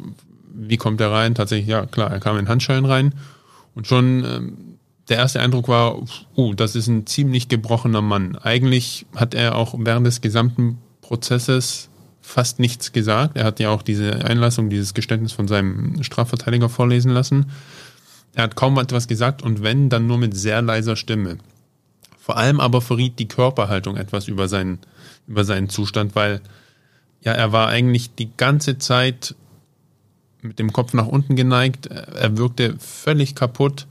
wie 0.53 0.77
kommt 0.77 1.01
er 1.01 1.11
rein? 1.11 1.35
Tatsächlich, 1.35 1.69
ja 1.69 1.87
klar, 1.87 2.11
er 2.11 2.21
kam 2.21 2.37
in 2.37 2.49
Handschellen 2.49 2.85
rein 2.85 3.15
und 3.75 3.87
schon 3.87 4.25
ähm, 4.25 4.78
der 5.09 5.17
erste 5.17 5.41
Eindruck 5.41 5.69
war, 5.69 6.03
oh, 6.35 6.53
das 6.55 6.77
ist 6.77 6.87
ein 6.87 7.07
ziemlich 7.07 7.49
gebrochener 7.49 8.03
Mann. 8.03 8.37
Eigentlich 8.37 9.07
hat 9.17 9.35
er 9.35 9.57
auch 9.57 9.75
während 9.79 10.07
des 10.07 10.21
gesamten 10.21 10.79
Prozesses 11.01 11.89
fast 12.21 12.59
nichts 12.59 12.93
gesagt. 12.93 13.37
Er 13.37 13.45
hat 13.45 13.59
ja 13.59 13.71
auch 13.71 13.83
diese 13.83 14.25
Einlassung, 14.25 14.69
dieses 14.69 14.93
Geständnis 14.93 15.33
von 15.33 15.49
seinem 15.49 16.03
Strafverteidiger 16.03 16.69
vorlesen 16.69 17.11
lassen. 17.11 17.47
Er 18.35 18.45
hat 18.45 18.57
kaum 18.57 18.79
etwas 18.79 19.09
gesagt 19.09 19.43
und 19.43 19.63
wenn, 19.63 19.89
dann 19.89 20.07
nur 20.07 20.19
mit 20.19 20.37
sehr 20.37 20.61
leiser 20.61 20.95
Stimme. 20.95 21.39
Vor 22.19 22.37
allem 22.37 22.61
aber 22.61 22.83
verriet 22.83 23.19
die 23.19 23.29
Körperhaltung 23.29 23.97
etwas 23.97 24.29
über 24.29 24.49
seinen, 24.49 24.79
über 25.27 25.45
seinen 25.45 25.71
Zustand, 25.71 26.15
weil 26.15 26.43
ja, 27.23 27.33
er 27.33 27.53
war 27.53 27.69
eigentlich 27.69 28.15
die 28.15 28.31
ganze 28.37 28.79
Zeit 28.79 29.35
mit 30.43 30.59
dem 30.59 30.73
Kopf 30.73 30.93
nach 30.93 31.07
unten 31.07 31.35
geneigt. 31.35 31.87
Er 31.87 32.37
wirkte 32.37 32.77
völlig 32.79 33.35
kaputt. 33.35 33.87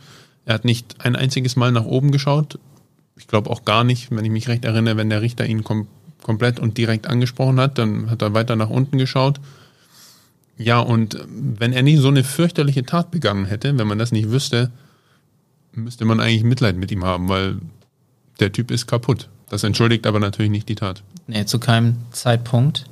Er 0.47 0.53
hat 0.53 0.65
nicht 0.65 0.95
ein 0.99 1.17
einziges 1.17 1.57
Mal 1.57 1.73
nach 1.73 1.83
oben 1.83 2.12
geschaut. 2.12 2.57
Ich 3.17 3.27
glaube 3.27 3.49
auch 3.49 3.65
gar 3.65 3.83
nicht, 3.83 4.12
wenn 4.12 4.23
ich 4.23 4.31
mich 4.31 4.47
recht 4.47 4.63
erinnere, 4.63 4.95
wenn 4.95 5.10
der 5.10 5.21
Richter 5.21 5.45
ihn 5.45 5.63
kom 5.63 5.88
komplett 6.23 6.60
und 6.60 6.77
direkt 6.77 7.07
angesprochen 7.07 7.60
hat, 7.60 7.77
dann 7.77 8.10
hat 8.10 8.21
er 8.21 8.33
weiter 8.33 8.55
nach 8.55 8.69
unten 8.69 8.97
geschaut. 8.97 9.39
Ja, 10.57 10.79
und 10.79 11.19
wenn 11.29 11.71
er 11.71 11.83
nicht 11.83 11.99
so 11.99 12.07
eine 12.07 12.23
fürchterliche 12.23 12.83
Tat 12.83 13.12
begangen 13.12 13.45
hätte, 13.45 13.77
wenn 13.77 13.88
man 13.88 13.99
das 13.99 14.12
nicht 14.12 14.31
wüsste, 14.31 14.71
müsste 15.73 16.05
man 16.05 16.19
eigentlich 16.19 16.43
Mitleid 16.43 16.75
mit 16.75 16.91
ihm 16.91 17.05
haben, 17.05 17.29
weil 17.29 17.60
der 18.39 18.51
Typ 18.51 18.71
ist 18.71 18.88
kaputt. 18.88 19.29
Das 19.49 19.63
entschuldigt 19.63 20.07
aber 20.07 20.19
natürlich 20.19 20.51
nicht 20.51 20.67
die 20.69 20.75
Tat. 20.75 21.03
Nee, 21.27 21.45
zu 21.45 21.60
keinem 21.60 21.97
Zeitpunkt. 22.12 22.86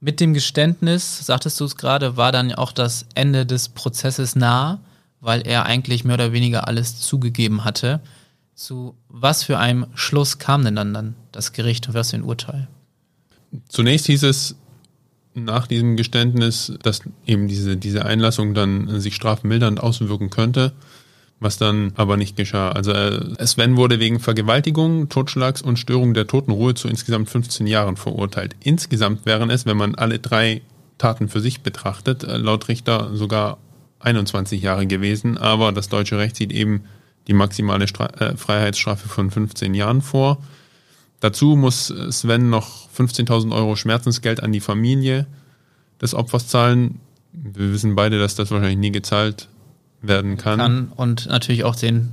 Mit 0.00 0.18
dem 0.20 0.34
Geständnis, 0.34 1.26
sagtest 1.26 1.60
du 1.60 1.64
es 1.64 1.76
gerade, 1.76 2.16
war 2.16 2.32
dann 2.32 2.52
auch 2.52 2.72
das 2.72 3.06
Ende 3.14 3.44
des 3.44 3.68
Prozesses 3.68 4.34
nah 4.34 4.80
weil 5.20 5.46
er 5.46 5.66
eigentlich 5.66 6.04
mehr 6.04 6.14
oder 6.14 6.32
weniger 6.32 6.66
alles 6.66 7.00
zugegeben 7.00 7.64
hatte. 7.64 8.00
Zu 8.54 8.94
was 9.08 9.42
für 9.42 9.58
einem 9.58 9.86
Schluss 9.94 10.38
kam 10.38 10.64
denn 10.64 10.76
dann, 10.76 10.92
dann 10.92 11.14
das 11.32 11.52
Gericht 11.52 11.88
und 11.88 11.94
was 11.94 12.10
für 12.10 12.16
ein 12.16 12.24
Urteil? 12.24 12.68
Zunächst 13.68 14.06
hieß 14.06 14.22
es 14.24 14.56
nach 15.34 15.66
diesem 15.66 15.96
Geständnis, 15.96 16.72
dass 16.82 17.02
eben 17.26 17.48
diese, 17.48 17.76
diese 17.76 18.04
Einlassung 18.04 18.54
dann 18.54 19.00
sich 19.00 19.14
strafmildernd 19.14 19.80
auswirken 19.80 20.30
könnte, 20.30 20.72
was 21.38 21.56
dann 21.56 21.92
aber 21.96 22.16
nicht 22.16 22.36
geschah. 22.36 22.72
Also 22.72 22.92
äh, 22.92 23.46
Sven 23.46 23.76
wurde 23.76 24.00
wegen 24.00 24.20
Vergewaltigung, 24.20 25.08
Totschlags 25.08 25.62
und 25.62 25.78
Störung 25.78 26.14
der 26.14 26.26
Totenruhe 26.26 26.74
zu 26.74 26.88
insgesamt 26.88 27.30
15 27.30 27.66
Jahren 27.66 27.96
verurteilt. 27.96 28.56
Insgesamt 28.60 29.24
wären 29.24 29.50
es, 29.50 29.66
wenn 29.66 29.76
man 29.76 29.94
alle 29.94 30.18
drei 30.18 30.62
Taten 30.98 31.28
für 31.28 31.40
sich 31.40 31.62
betrachtet, 31.62 32.24
äh, 32.24 32.36
laut 32.36 32.68
Richter 32.68 33.16
sogar 33.16 33.58
21 34.00 34.62
Jahre 34.62 34.86
gewesen, 34.86 35.38
aber 35.38 35.72
das 35.72 35.88
deutsche 35.88 36.18
Recht 36.18 36.36
sieht 36.36 36.52
eben 36.52 36.84
die 37.26 37.32
maximale 37.32 37.86
Stra 37.86 38.06
äh, 38.18 38.36
Freiheitsstrafe 38.36 39.08
von 39.08 39.30
15 39.30 39.74
Jahren 39.74 40.02
vor. 40.02 40.38
Dazu 41.20 41.54
muss 41.54 41.88
Sven 42.10 42.48
noch 42.48 42.88
15.000 42.96 43.54
Euro 43.54 43.76
Schmerzensgeld 43.76 44.42
an 44.42 44.52
die 44.52 44.60
Familie 44.60 45.26
des 46.00 46.14
Opfers 46.14 46.48
zahlen. 46.48 47.00
Wir 47.32 47.72
wissen 47.72 47.94
beide, 47.94 48.18
dass 48.18 48.34
das 48.34 48.50
wahrscheinlich 48.50 48.78
nie 48.78 48.90
gezahlt 48.90 49.48
werden 50.02 50.38
kann. 50.38 50.58
kann 50.58 50.92
und 50.96 51.26
natürlich 51.26 51.64
auch 51.64 51.76
den, 51.76 52.08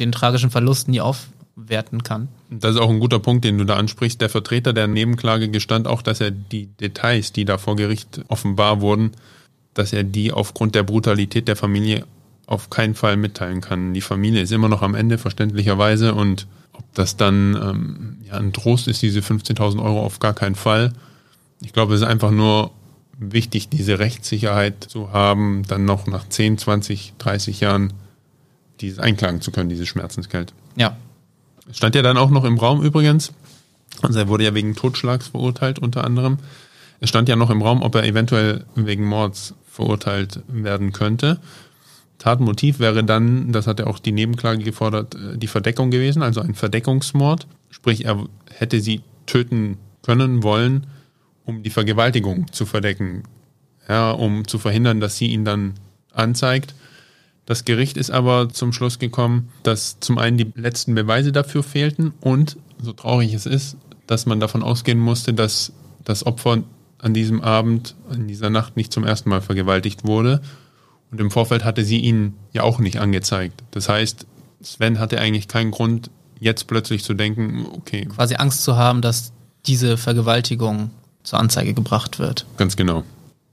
den 0.00 0.10
tragischen 0.10 0.50
Verlust 0.50 0.88
nie 0.88 1.00
aufwerten 1.00 2.02
kann. 2.02 2.28
Das 2.50 2.74
ist 2.74 2.80
auch 2.80 2.90
ein 2.90 2.98
guter 2.98 3.20
Punkt, 3.20 3.44
den 3.44 3.58
du 3.58 3.64
da 3.64 3.76
ansprichst. 3.76 4.20
Der 4.20 4.28
Vertreter 4.28 4.72
der 4.72 4.88
Nebenklage 4.88 5.48
gestand 5.48 5.86
auch, 5.86 6.02
dass 6.02 6.20
er 6.20 6.32
die 6.32 6.66
Details, 6.66 7.32
die 7.32 7.44
da 7.44 7.58
vor 7.58 7.76
Gericht 7.76 8.22
offenbar 8.26 8.80
wurden, 8.80 9.12
dass 9.78 9.92
er 9.92 10.02
die 10.02 10.32
aufgrund 10.32 10.74
der 10.74 10.82
Brutalität 10.82 11.46
der 11.46 11.56
Familie 11.56 12.04
auf 12.46 12.68
keinen 12.68 12.94
Fall 12.94 13.16
mitteilen 13.16 13.60
kann. 13.60 13.94
Die 13.94 14.00
Familie 14.00 14.42
ist 14.42 14.50
immer 14.50 14.68
noch 14.68 14.82
am 14.82 14.94
Ende, 14.94 15.18
verständlicherweise, 15.18 16.14
und 16.14 16.48
ob 16.72 16.82
das 16.94 17.16
dann 17.16 17.54
ähm, 17.54 18.16
ja, 18.26 18.34
ein 18.34 18.52
Trost 18.52 18.88
ist, 18.88 19.02
diese 19.02 19.20
15.000 19.20 19.82
Euro 19.82 20.02
auf 20.02 20.18
gar 20.18 20.34
keinen 20.34 20.56
Fall. 20.56 20.92
Ich 21.60 21.72
glaube, 21.72 21.94
es 21.94 22.00
ist 22.00 22.06
einfach 22.06 22.32
nur 22.32 22.72
wichtig, 23.18 23.68
diese 23.68 23.98
Rechtssicherheit 23.98 24.84
zu 24.88 25.12
haben, 25.12 25.62
dann 25.68 25.84
noch 25.84 26.06
nach 26.06 26.28
10, 26.28 26.58
20, 26.58 27.14
30 27.18 27.60
Jahren 27.60 27.92
dieses 28.80 28.98
einklagen 28.98 29.40
zu 29.40 29.52
können, 29.52 29.68
dieses 29.68 29.88
Schmerzensgeld. 29.88 30.52
Ja. 30.76 30.96
Es 31.70 31.76
stand 31.76 31.94
ja 31.94 32.02
dann 32.02 32.16
auch 32.16 32.30
noch 32.30 32.44
im 32.44 32.58
Raum 32.58 32.82
übrigens, 32.82 33.32
also 34.02 34.18
er 34.18 34.28
wurde 34.28 34.44
ja 34.44 34.54
wegen 34.54 34.74
Totschlags 34.74 35.28
verurteilt 35.28 35.78
unter 35.78 36.04
anderem. 36.04 36.38
Es 37.00 37.10
stand 37.10 37.28
ja 37.28 37.36
noch 37.36 37.50
im 37.50 37.62
Raum, 37.62 37.82
ob 37.82 37.94
er 37.94 38.04
eventuell 38.04 38.64
wegen 38.74 39.04
Mords 39.04 39.54
verurteilt 39.78 40.40
werden 40.48 40.90
könnte. 40.90 41.38
Tatmotiv 42.18 42.80
wäre 42.80 43.04
dann, 43.04 43.52
das 43.52 43.68
hat 43.68 43.78
ja 43.78 43.86
auch 43.86 44.00
die 44.00 44.10
Nebenklage 44.10 44.64
gefordert, 44.64 45.14
äh, 45.14 45.38
die 45.38 45.46
Verdeckung 45.46 45.92
gewesen, 45.92 46.22
also 46.22 46.40
ein 46.40 46.56
Verdeckungsmord. 46.56 47.46
Sprich, 47.70 48.04
er 48.04 48.26
hätte 48.52 48.80
sie 48.80 49.02
töten 49.26 49.78
können 50.02 50.42
wollen, 50.42 50.88
um 51.44 51.62
die 51.62 51.70
Vergewaltigung 51.70 52.50
zu 52.50 52.66
verdecken. 52.66 53.22
Ja, 53.88 54.10
um 54.10 54.48
zu 54.48 54.58
verhindern, 54.58 54.98
dass 54.98 55.16
sie 55.16 55.28
ihn 55.28 55.44
dann 55.44 55.74
anzeigt. 56.12 56.74
Das 57.46 57.64
Gericht 57.64 57.96
ist 57.96 58.10
aber 58.10 58.48
zum 58.48 58.72
Schluss 58.72 58.98
gekommen, 58.98 59.50
dass 59.62 60.00
zum 60.00 60.18
einen 60.18 60.38
die 60.38 60.52
letzten 60.56 60.96
Beweise 60.96 61.30
dafür 61.30 61.62
fehlten 61.62 62.12
und, 62.20 62.56
so 62.82 62.92
traurig 62.92 63.32
es 63.32 63.46
ist, 63.46 63.76
dass 64.08 64.26
man 64.26 64.40
davon 64.40 64.64
ausgehen 64.64 64.98
musste, 64.98 65.34
dass 65.34 65.72
das 66.04 66.26
Opfer 66.26 66.64
an 66.98 67.14
diesem 67.14 67.40
Abend, 67.40 67.94
in 68.12 68.28
dieser 68.28 68.50
Nacht 68.50 68.76
nicht 68.76 68.92
zum 68.92 69.04
ersten 69.04 69.30
Mal 69.30 69.40
vergewaltigt 69.40 70.04
wurde. 70.04 70.40
Und 71.10 71.20
im 71.20 71.30
Vorfeld 71.30 71.64
hatte 71.64 71.84
sie 71.84 71.98
ihn 71.98 72.34
ja 72.52 72.62
auch 72.62 72.78
nicht 72.78 73.00
angezeigt. 73.00 73.62
Das 73.70 73.88
heißt, 73.88 74.26
Sven 74.62 74.98
hatte 74.98 75.20
eigentlich 75.20 75.48
keinen 75.48 75.70
Grund, 75.70 76.10
jetzt 76.38 76.66
plötzlich 76.66 77.04
zu 77.04 77.14
denken, 77.14 77.66
okay. 77.72 78.06
Quasi 78.06 78.34
Angst 78.34 78.62
zu 78.62 78.76
haben, 78.76 79.00
dass 79.00 79.32
diese 79.66 79.96
Vergewaltigung 79.96 80.90
zur 81.22 81.38
Anzeige 81.38 81.74
gebracht 81.74 82.18
wird. 82.18 82.46
Ganz 82.56 82.76
genau. 82.76 83.04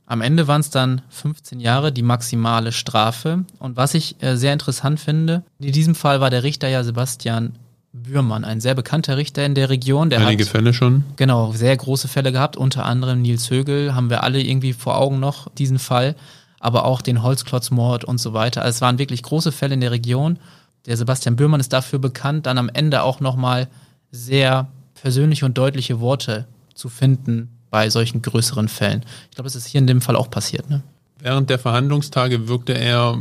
Am 0.07 0.21
Ende 0.21 0.47
waren 0.47 0.61
es 0.61 0.69
dann 0.69 1.01
15 1.09 1.59
Jahre, 1.59 1.91
die 1.91 2.03
maximale 2.03 2.71
Strafe. 2.71 3.43
Und 3.57 3.75
was 3.75 3.95
ich 3.95 4.21
äh, 4.21 4.35
sehr 4.35 4.53
interessant 4.53 4.99
finde, 4.99 5.43
in 5.59 5.71
diesem 5.71 5.95
Fall 5.95 6.21
war 6.21 6.29
der 6.29 6.43
Richter 6.43 6.67
ja 6.67 6.83
Sebastian 6.83 7.57
Bührmann, 8.03 8.43
ein 8.43 8.61
sehr 8.61 8.75
bekannter 8.75 9.17
Richter 9.17 9.45
in 9.45 9.55
der 9.55 9.69
Region. 9.69 10.09
Der 10.09 10.19
Einige 10.19 10.43
hat, 10.43 10.51
Fälle 10.51 10.73
schon. 10.73 11.03
Genau, 11.15 11.51
sehr 11.53 11.75
große 11.75 12.07
Fälle 12.07 12.31
gehabt. 12.31 12.57
Unter 12.57 12.85
anderem 12.85 13.21
Nils 13.21 13.49
Högel 13.49 13.95
haben 13.95 14.09
wir 14.09 14.23
alle 14.23 14.41
irgendwie 14.41 14.73
vor 14.73 14.97
Augen 14.97 15.19
noch, 15.19 15.49
diesen 15.57 15.79
Fall. 15.79 16.15
Aber 16.59 16.85
auch 16.85 17.01
den 17.01 17.23
Holzklotzmord 17.23 18.03
und 18.03 18.19
so 18.19 18.33
weiter. 18.33 18.61
Also 18.61 18.75
es 18.75 18.81
waren 18.81 18.97
wirklich 18.97 19.23
große 19.23 19.51
Fälle 19.51 19.73
in 19.73 19.81
der 19.81 19.91
Region. 19.91 20.37
Der 20.85 20.97
Sebastian 20.97 21.35
Bührmann 21.35 21.59
ist 21.59 21.73
dafür 21.73 21.99
bekannt, 21.99 22.45
dann 22.45 22.57
am 22.57 22.69
Ende 22.69 23.01
auch 23.01 23.19
nochmal 23.19 23.67
sehr 24.11 24.67
persönliche 25.01 25.45
und 25.45 25.57
deutliche 25.57 25.99
Worte 25.99 26.45
zu 26.73 26.89
finden 26.89 27.49
bei 27.71 27.89
solchen 27.89 28.21
größeren 28.21 28.67
Fällen. 28.67 29.03
Ich 29.29 29.35
glaube, 29.35 29.47
es 29.47 29.55
ist 29.55 29.67
hier 29.67 29.79
in 29.79 29.87
dem 29.87 30.01
Fall 30.01 30.15
auch 30.15 30.29
passiert. 30.29 30.69
Ne? 30.69 30.81
Während 31.19 31.49
der 31.49 31.59
Verhandlungstage 31.59 32.47
wirkte 32.47 32.73
er 32.73 33.17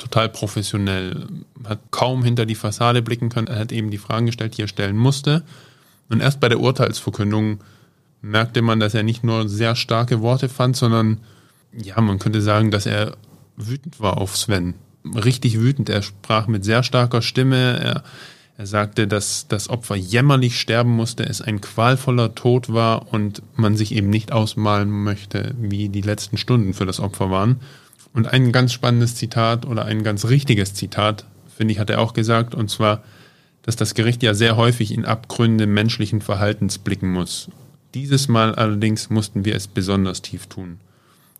total 0.00 0.28
professionell, 0.28 1.26
hat 1.64 1.78
kaum 1.90 2.24
hinter 2.24 2.46
die 2.46 2.54
Fassade 2.54 3.02
blicken 3.02 3.28
können, 3.28 3.46
er 3.46 3.60
hat 3.60 3.72
eben 3.72 3.90
die 3.90 3.98
Fragen 3.98 4.26
gestellt, 4.26 4.56
die 4.56 4.62
er 4.62 4.68
stellen 4.68 4.96
musste. 4.96 5.44
Und 6.08 6.20
erst 6.20 6.40
bei 6.40 6.48
der 6.48 6.60
Urteilsverkündung 6.60 7.60
merkte 8.22 8.62
man, 8.62 8.80
dass 8.80 8.94
er 8.94 9.02
nicht 9.02 9.22
nur 9.22 9.48
sehr 9.48 9.76
starke 9.76 10.20
Worte 10.20 10.48
fand, 10.48 10.76
sondern 10.76 11.18
ja, 11.72 12.00
man 12.00 12.18
könnte 12.18 12.42
sagen, 12.42 12.70
dass 12.70 12.86
er 12.86 13.16
wütend 13.56 14.00
war 14.00 14.18
auf 14.18 14.36
Sven. 14.36 14.74
Richtig 15.04 15.60
wütend. 15.60 15.88
Er 15.88 16.02
sprach 16.02 16.46
mit 16.46 16.64
sehr 16.64 16.82
starker 16.82 17.22
Stimme. 17.22 17.78
Er, 17.78 18.02
er 18.58 18.66
sagte, 18.66 19.06
dass 19.06 19.46
das 19.48 19.70
Opfer 19.70 19.96
jämmerlich 19.96 20.58
sterben 20.58 20.90
musste, 20.90 21.24
es 21.24 21.40
ein 21.40 21.60
qualvoller 21.60 22.34
Tod 22.34 22.72
war 22.72 23.12
und 23.12 23.42
man 23.54 23.76
sich 23.76 23.94
eben 23.94 24.10
nicht 24.10 24.32
ausmalen 24.32 24.90
möchte, 24.90 25.54
wie 25.58 25.88
die 25.88 26.02
letzten 26.02 26.36
Stunden 26.36 26.74
für 26.74 26.86
das 26.86 27.00
Opfer 27.00 27.30
waren. 27.30 27.60
Und 28.12 28.26
ein 28.26 28.52
ganz 28.52 28.72
spannendes 28.72 29.14
Zitat 29.14 29.66
oder 29.66 29.84
ein 29.84 30.02
ganz 30.02 30.26
richtiges 30.26 30.74
Zitat, 30.74 31.24
finde 31.56 31.72
ich, 31.72 31.78
hat 31.78 31.90
er 31.90 32.00
auch 32.00 32.12
gesagt, 32.12 32.54
und 32.54 32.68
zwar, 32.70 33.02
dass 33.62 33.76
das 33.76 33.94
Gericht 33.94 34.22
ja 34.22 34.34
sehr 34.34 34.56
häufig 34.56 34.92
in 34.92 35.04
Abgründe 35.04 35.66
menschlichen 35.66 36.20
Verhaltens 36.20 36.78
blicken 36.78 37.12
muss. 37.12 37.48
Dieses 37.94 38.28
Mal 38.28 38.54
allerdings 38.54 39.10
mussten 39.10 39.44
wir 39.44 39.54
es 39.54 39.66
besonders 39.66 40.22
tief 40.22 40.46
tun. 40.46 40.78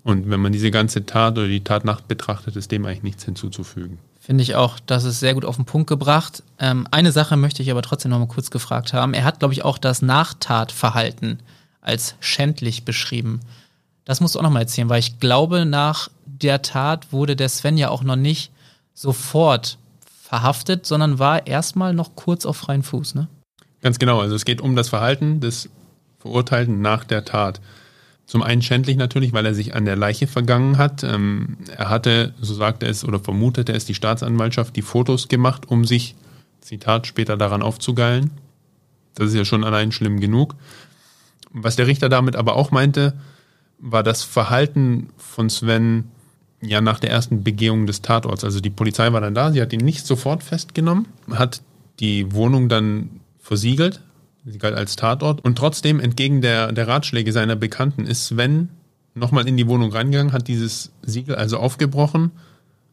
Und 0.02 0.30
wenn 0.30 0.40
man 0.40 0.52
diese 0.52 0.70
ganze 0.70 1.04
Tat 1.06 1.38
oder 1.38 1.48
die 1.48 1.62
Tatnacht 1.62 2.08
betrachtet, 2.08 2.56
ist 2.56 2.72
dem 2.72 2.86
eigentlich 2.86 3.02
nichts 3.02 3.24
hinzuzufügen. 3.24 3.98
Finde 4.18 4.42
ich 4.42 4.54
auch, 4.54 4.78
das 4.86 5.04
ist 5.04 5.20
sehr 5.20 5.34
gut 5.34 5.44
auf 5.44 5.56
den 5.56 5.64
Punkt 5.64 5.88
gebracht. 5.88 6.42
Ähm, 6.58 6.86
eine 6.90 7.12
Sache 7.12 7.36
möchte 7.36 7.62
ich 7.62 7.70
aber 7.70 7.82
trotzdem 7.82 8.10
noch 8.10 8.18
mal 8.18 8.28
kurz 8.28 8.50
gefragt 8.50 8.92
haben. 8.92 9.14
Er 9.14 9.24
hat, 9.24 9.38
glaube 9.40 9.54
ich, 9.54 9.64
auch 9.64 9.78
das 9.78 10.02
Nachtatverhalten 10.02 11.40
als 11.80 12.14
schändlich 12.20 12.84
beschrieben. 12.84 13.40
Das 14.04 14.20
musst 14.20 14.34
du 14.34 14.38
auch 14.38 14.42
noch 14.42 14.50
mal 14.50 14.60
erzählen, 14.60 14.88
weil 14.88 15.00
ich 15.00 15.20
glaube, 15.20 15.64
nach 15.64 16.10
der 16.42 16.62
Tat 16.62 17.12
wurde 17.12 17.36
der 17.36 17.48
Sven 17.48 17.76
ja 17.76 17.88
auch 17.88 18.02
noch 18.02 18.16
nicht 18.16 18.52
sofort 18.94 19.78
verhaftet, 20.22 20.86
sondern 20.86 21.18
war 21.18 21.46
erstmal 21.46 21.94
noch 21.94 22.14
kurz 22.14 22.46
auf 22.46 22.56
freien 22.56 22.82
Fuß, 22.82 23.14
ne? 23.14 23.28
Ganz 23.82 23.98
genau. 23.98 24.20
Also 24.20 24.34
es 24.34 24.44
geht 24.44 24.60
um 24.60 24.76
das 24.76 24.88
Verhalten 24.88 25.40
des 25.40 25.70
Verurteilten 26.18 26.80
nach 26.80 27.04
der 27.04 27.24
Tat. 27.24 27.60
Zum 28.26 28.42
einen 28.42 28.62
schändlich 28.62 28.96
natürlich, 28.96 29.32
weil 29.32 29.46
er 29.46 29.54
sich 29.54 29.74
an 29.74 29.86
der 29.86 29.96
Leiche 29.96 30.26
vergangen 30.26 30.78
hat. 30.78 31.02
Ähm, 31.02 31.56
er 31.76 31.88
hatte, 31.88 32.34
so 32.40 32.54
sagte 32.54 32.86
es 32.86 33.04
oder 33.04 33.18
vermutete 33.18 33.72
es 33.72 33.86
die 33.86 33.94
Staatsanwaltschaft, 33.94 34.76
die 34.76 34.82
Fotos 34.82 35.28
gemacht, 35.28 35.68
um 35.68 35.84
sich, 35.84 36.14
Zitat, 36.60 37.06
später 37.06 37.36
daran 37.36 37.62
aufzugeilen. 37.62 38.30
Das 39.14 39.30
ist 39.30 39.34
ja 39.34 39.44
schon 39.44 39.64
allein 39.64 39.90
schlimm 39.90 40.20
genug. 40.20 40.54
Was 41.52 41.74
der 41.74 41.88
Richter 41.88 42.08
damit 42.08 42.36
aber 42.36 42.54
auch 42.54 42.70
meinte, 42.70 43.14
war 43.78 44.02
das 44.02 44.22
Verhalten 44.22 45.08
von 45.16 45.50
Sven 45.50 46.04
ja 46.62 46.80
nach 46.80 47.00
der 47.00 47.10
ersten 47.10 47.42
Begehung 47.42 47.86
des 47.86 48.02
Tatorts. 48.02 48.44
Also 48.44 48.60
die 48.60 48.70
Polizei 48.70 49.12
war 49.12 49.20
dann 49.20 49.34
da, 49.34 49.52
sie 49.52 49.60
hat 49.60 49.72
ihn 49.72 49.80
nicht 49.80 50.06
sofort 50.06 50.42
festgenommen, 50.42 51.06
hat 51.30 51.62
die 52.00 52.32
Wohnung 52.32 52.68
dann 52.68 53.20
versiegelt, 53.38 54.00
Sie 54.44 54.58
galt 54.58 54.74
als 54.74 54.96
Tatort. 54.96 55.44
Und 55.44 55.58
trotzdem, 55.58 56.00
entgegen 56.00 56.40
der, 56.40 56.72
der 56.72 56.88
Ratschläge 56.88 57.32
seiner 57.32 57.56
Bekannten, 57.56 58.06
ist 58.06 58.26
Sven 58.26 58.70
nochmal 59.14 59.46
in 59.46 59.56
die 59.56 59.66
Wohnung 59.66 59.92
reingegangen, 59.92 60.32
hat 60.32 60.48
dieses 60.48 60.92
Siegel 61.02 61.34
also 61.34 61.58
aufgebrochen, 61.58 62.30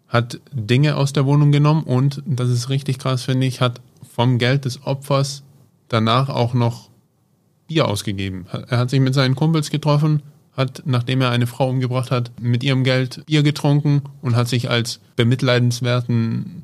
hat 0.08 0.40
Dinge 0.52 0.96
aus 0.96 1.14
der 1.14 1.26
Wohnung 1.26 1.52
genommen 1.52 1.84
und, 1.84 2.22
das 2.26 2.50
ist 2.50 2.70
richtig 2.70 3.00
krass, 3.00 3.24
finde 3.24 3.48
ich, 3.48 3.62
hat 3.62 3.82
vom 4.14 4.38
Geld 4.38 4.66
des 4.66 4.84
Opfers 4.86 5.44
danach 5.90 6.30
auch 6.30 6.54
noch 6.54 6.90
Bier 7.68 7.88
ausgegeben. 7.88 8.48
Er 8.68 8.80
hat 8.80 8.90
sich 8.90 9.00
mit 9.00 9.14
seinen 9.14 9.36
Kumpels 9.36 9.70
getroffen, 9.70 10.22
hat, 10.58 10.84
nachdem 10.86 11.22
er 11.22 11.30
eine 11.30 11.48
Frau 11.48 11.70
umgebracht 11.70 12.12
hat, 12.12 12.32
mit 12.42 12.64
ihrem 12.64 12.84
Geld 12.84 13.24
Bier 13.28 13.44
getrunken 13.44 14.02
und 14.22 14.36
hat 14.36 14.48
sich 14.48 14.70
als 14.70 15.00
bemitleidenswerten 15.16 16.64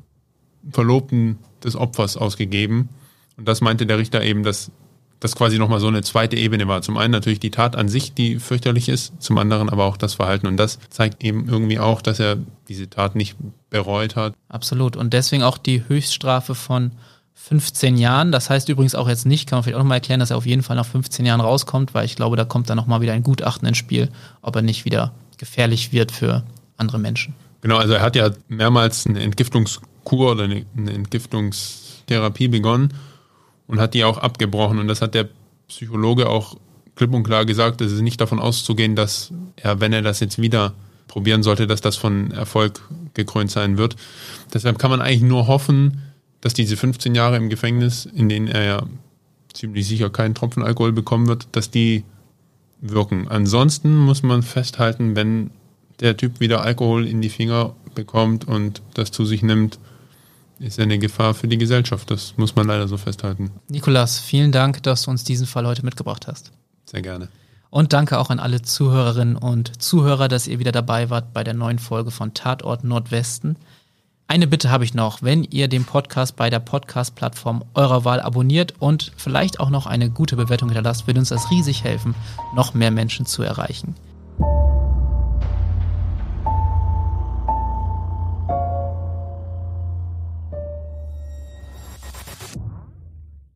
Verlobten 0.70 1.38
des 1.62 1.76
Opfers 1.76 2.16
ausgegeben. 2.16 2.88
Und 3.36 3.48
das 3.48 3.60
meinte 3.60 3.86
der 3.86 3.98
Richter 3.98 4.22
eben, 4.22 4.42
dass 4.42 4.70
das 5.20 5.36
quasi 5.36 5.58
nochmal 5.58 5.80
so 5.80 5.88
eine 5.88 6.02
zweite 6.02 6.36
Ebene 6.36 6.68
war. 6.68 6.82
Zum 6.82 6.98
einen 6.98 7.12
natürlich 7.12 7.40
die 7.40 7.50
Tat 7.50 7.76
an 7.76 7.88
sich, 7.88 8.12
die 8.12 8.38
fürchterlich 8.38 8.90
ist, 8.90 9.14
zum 9.22 9.38
anderen 9.38 9.70
aber 9.70 9.84
auch 9.84 9.96
das 9.96 10.14
Verhalten. 10.14 10.46
Und 10.46 10.58
das 10.58 10.78
zeigt 10.90 11.24
eben 11.24 11.48
irgendwie 11.48 11.78
auch, 11.78 12.02
dass 12.02 12.20
er 12.20 12.36
diese 12.68 12.90
Tat 12.90 13.16
nicht 13.16 13.36
bereut 13.70 14.16
hat. 14.16 14.34
Absolut. 14.48 14.96
Und 14.96 15.14
deswegen 15.14 15.42
auch 15.42 15.56
die 15.56 15.88
Höchststrafe 15.88 16.54
von 16.54 16.92
15 17.34 17.96
Jahren. 17.96 18.32
Das 18.32 18.48
heißt 18.48 18.68
übrigens 18.68 18.94
auch 18.94 19.08
jetzt 19.08 19.26
nicht, 19.26 19.48
kann 19.48 19.56
man 19.56 19.64
vielleicht 19.64 19.76
auch 19.76 19.80
nochmal 19.80 19.98
erklären, 19.98 20.20
dass 20.20 20.30
er 20.30 20.36
auf 20.36 20.46
jeden 20.46 20.62
Fall 20.62 20.76
nach 20.76 20.86
15 20.86 21.26
Jahren 21.26 21.40
rauskommt, 21.40 21.92
weil 21.92 22.06
ich 22.06 22.16
glaube, 22.16 22.36
da 22.36 22.44
kommt 22.44 22.70
dann 22.70 22.76
nochmal 22.76 23.00
wieder 23.00 23.12
ein 23.12 23.22
Gutachten 23.22 23.68
ins 23.68 23.76
Spiel, 23.76 24.08
ob 24.40 24.56
er 24.56 24.62
nicht 24.62 24.84
wieder 24.84 25.12
gefährlich 25.36 25.92
wird 25.92 26.12
für 26.12 26.44
andere 26.76 26.98
Menschen. 26.98 27.34
Genau, 27.60 27.76
also 27.76 27.94
er 27.94 28.02
hat 28.02 28.16
ja 28.16 28.30
mehrmals 28.48 29.06
eine 29.06 29.22
Entgiftungskur 29.22 30.32
oder 30.32 30.44
eine 30.44 30.64
Entgiftungstherapie 30.76 32.48
begonnen 32.48 32.94
und 33.66 33.80
hat 33.80 33.94
die 33.94 34.04
auch 34.04 34.18
abgebrochen. 34.18 34.78
Und 34.78 34.88
das 34.88 35.02
hat 35.02 35.14
der 35.14 35.28
Psychologe 35.68 36.28
auch 36.28 36.56
klipp 36.94 37.12
und 37.12 37.24
klar 37.24 37.44
gesagt, 37.44 37.80
es 37.80 37.92
ist 37.92 38.02
nicht 38.02 38.20
davon 38.20 38.38
auszugehen, 38.38 38.96
dass 38.96 39.32
er, 39.56 39.80
wenn 39.80 39.92
er 39.92 40.02
das 40.02 40.20
jetzt 40.20 40.40
wieder 40.40 40.74
probieren 41.08 41.42
sollte, 41.42 41.66
dass 41.66 41.80
das 41.80 41.96
von 41.96 42.30
Erfolg 42.30 42.80
gekrönt 43.14 43.50
sein 43.50 43.78
wird. 43.78 43.96
Deshalb 44.52 44.78
kann 44.78 44.90
man 44.90 45.00
eigentlich 45.00 45.22
nur 45.22 45.46
hoffen, 45.46 46.02
dass 46.44 46.52
diese 46.52 46.76
15 46.76 47.14
Jahre 47.14 47.38
im 47.38 47.48
Gefängnis, 47.48 48.04
in 48.04 48.28
denen 48.28 48.48
er 48.48 48.64
ja 48.64 48.82
ziemlich 49.54 49.88
sicher 49.88 50.10
keinen 50.10 50.34
Tropfen 50.34 50.62
Alkohol 50.62 50.92
bekommen 50.92 51.26
wird, 51.26 51.48
dass 51.52 51.70
die 51.70 52.04
wirken. 52.82 53.28
Ansonsten 53.28 53.96
muss 53.96 54.22
man 54.22 54.42
festhalten, 54.42 55.16
wenn 55.16 55.52
der 56.00 56.18
Typ 56.18 56.40
wieder 56.40 56.60
Alkohol 56.60 57.06
in 57.06 57.22
die 57.22 57.30
Finger 57.30 57.74
bekommt 57.94 58.46
und 58.46 58.82
das 58.92 59.10
zu 59.10 59.24
sich 59.24 59.42
nimmt, 59.42 59.78
ist 60.58 60.78
eine 60.78 60.98
Gefahr 60.98 61.32
für 61.32 61.48
die 61.48 61.56
Gesellschaft. 61.56 62.10
Das 62.10 62.34
muss 62.36 62.54
man 62.54 62.66
leider 62.66 62.88
so 62.88 62.98
festhalten. 62.98 63.50
Nikolas, 63.70 64.18
vielen 64.20 64.52
Dank, 64.52 64.82
dass 64.82 65.02
du 65.02 65.10
uns 65.10 65.24
diesen 65.24 65.46
Fall 65.46 65.66
heute 65.66 65.82
mitgebracht 65.82 66.26
hast. 66.26 66.52
Sehr 66.84 67.00
gerne. 67.00 67.28
Und 67.70 67.94
danke 67.94 68.18
auch 68.18 68.28
an 68.28 68.38
alle 68.38 68.60
Zuhörerinnen 68.60 69.36
und 69.36 69.82
Zuhörer, 69.82 70.28
dass 70.28 70.46
ihr 70.46 70.58
wieder 70.58 70.72
dabei 70.72 71.08
wart 71.08 71.32
bei 71.32 71.42
der 71.42 71.54
neuen 71.54 71.78
Folge 71.78 72.10
von 72.10 72.34
Tatort 72.34 72.84
Nordwesten. 72.84 73.56
Eine 74.26 74.46
Bitte 74.46 74.70
habe 74.70 74.84
ich 74.84 74.94
noch, 74.94 75.22
wenn 75.22 75.44
ihr 75.44 75.68
den 75.68 75.84
Podcast 75.84 76.34
bei 76.34 76.48
der 76.48 76.58
Podcast-Plattform 76.58 77.62
eurer 77.74 78.06
Wahl 78.06 78.20
abonniert 78.20 78.74
und 78.78 79.12
vielleicht 79.18 79.60
auch 79.60 79.68
noch 79.68 79.86
eine 79.86 80.08
gute 80.08 80.34
Bewertung 80.34 80.70
hinterlasst, 80.70 81.06
würde 81.06 81.20
uns 81.20 81.28
das 81.28 81.50
riesig 81.50 81.84
helfen, 81.84 82.14
noch 82.54 82.72
mehr 82.72 82.90
Menschen 82.90 83.26
zu 83.26 83.42
erreichen. 83.42 83.94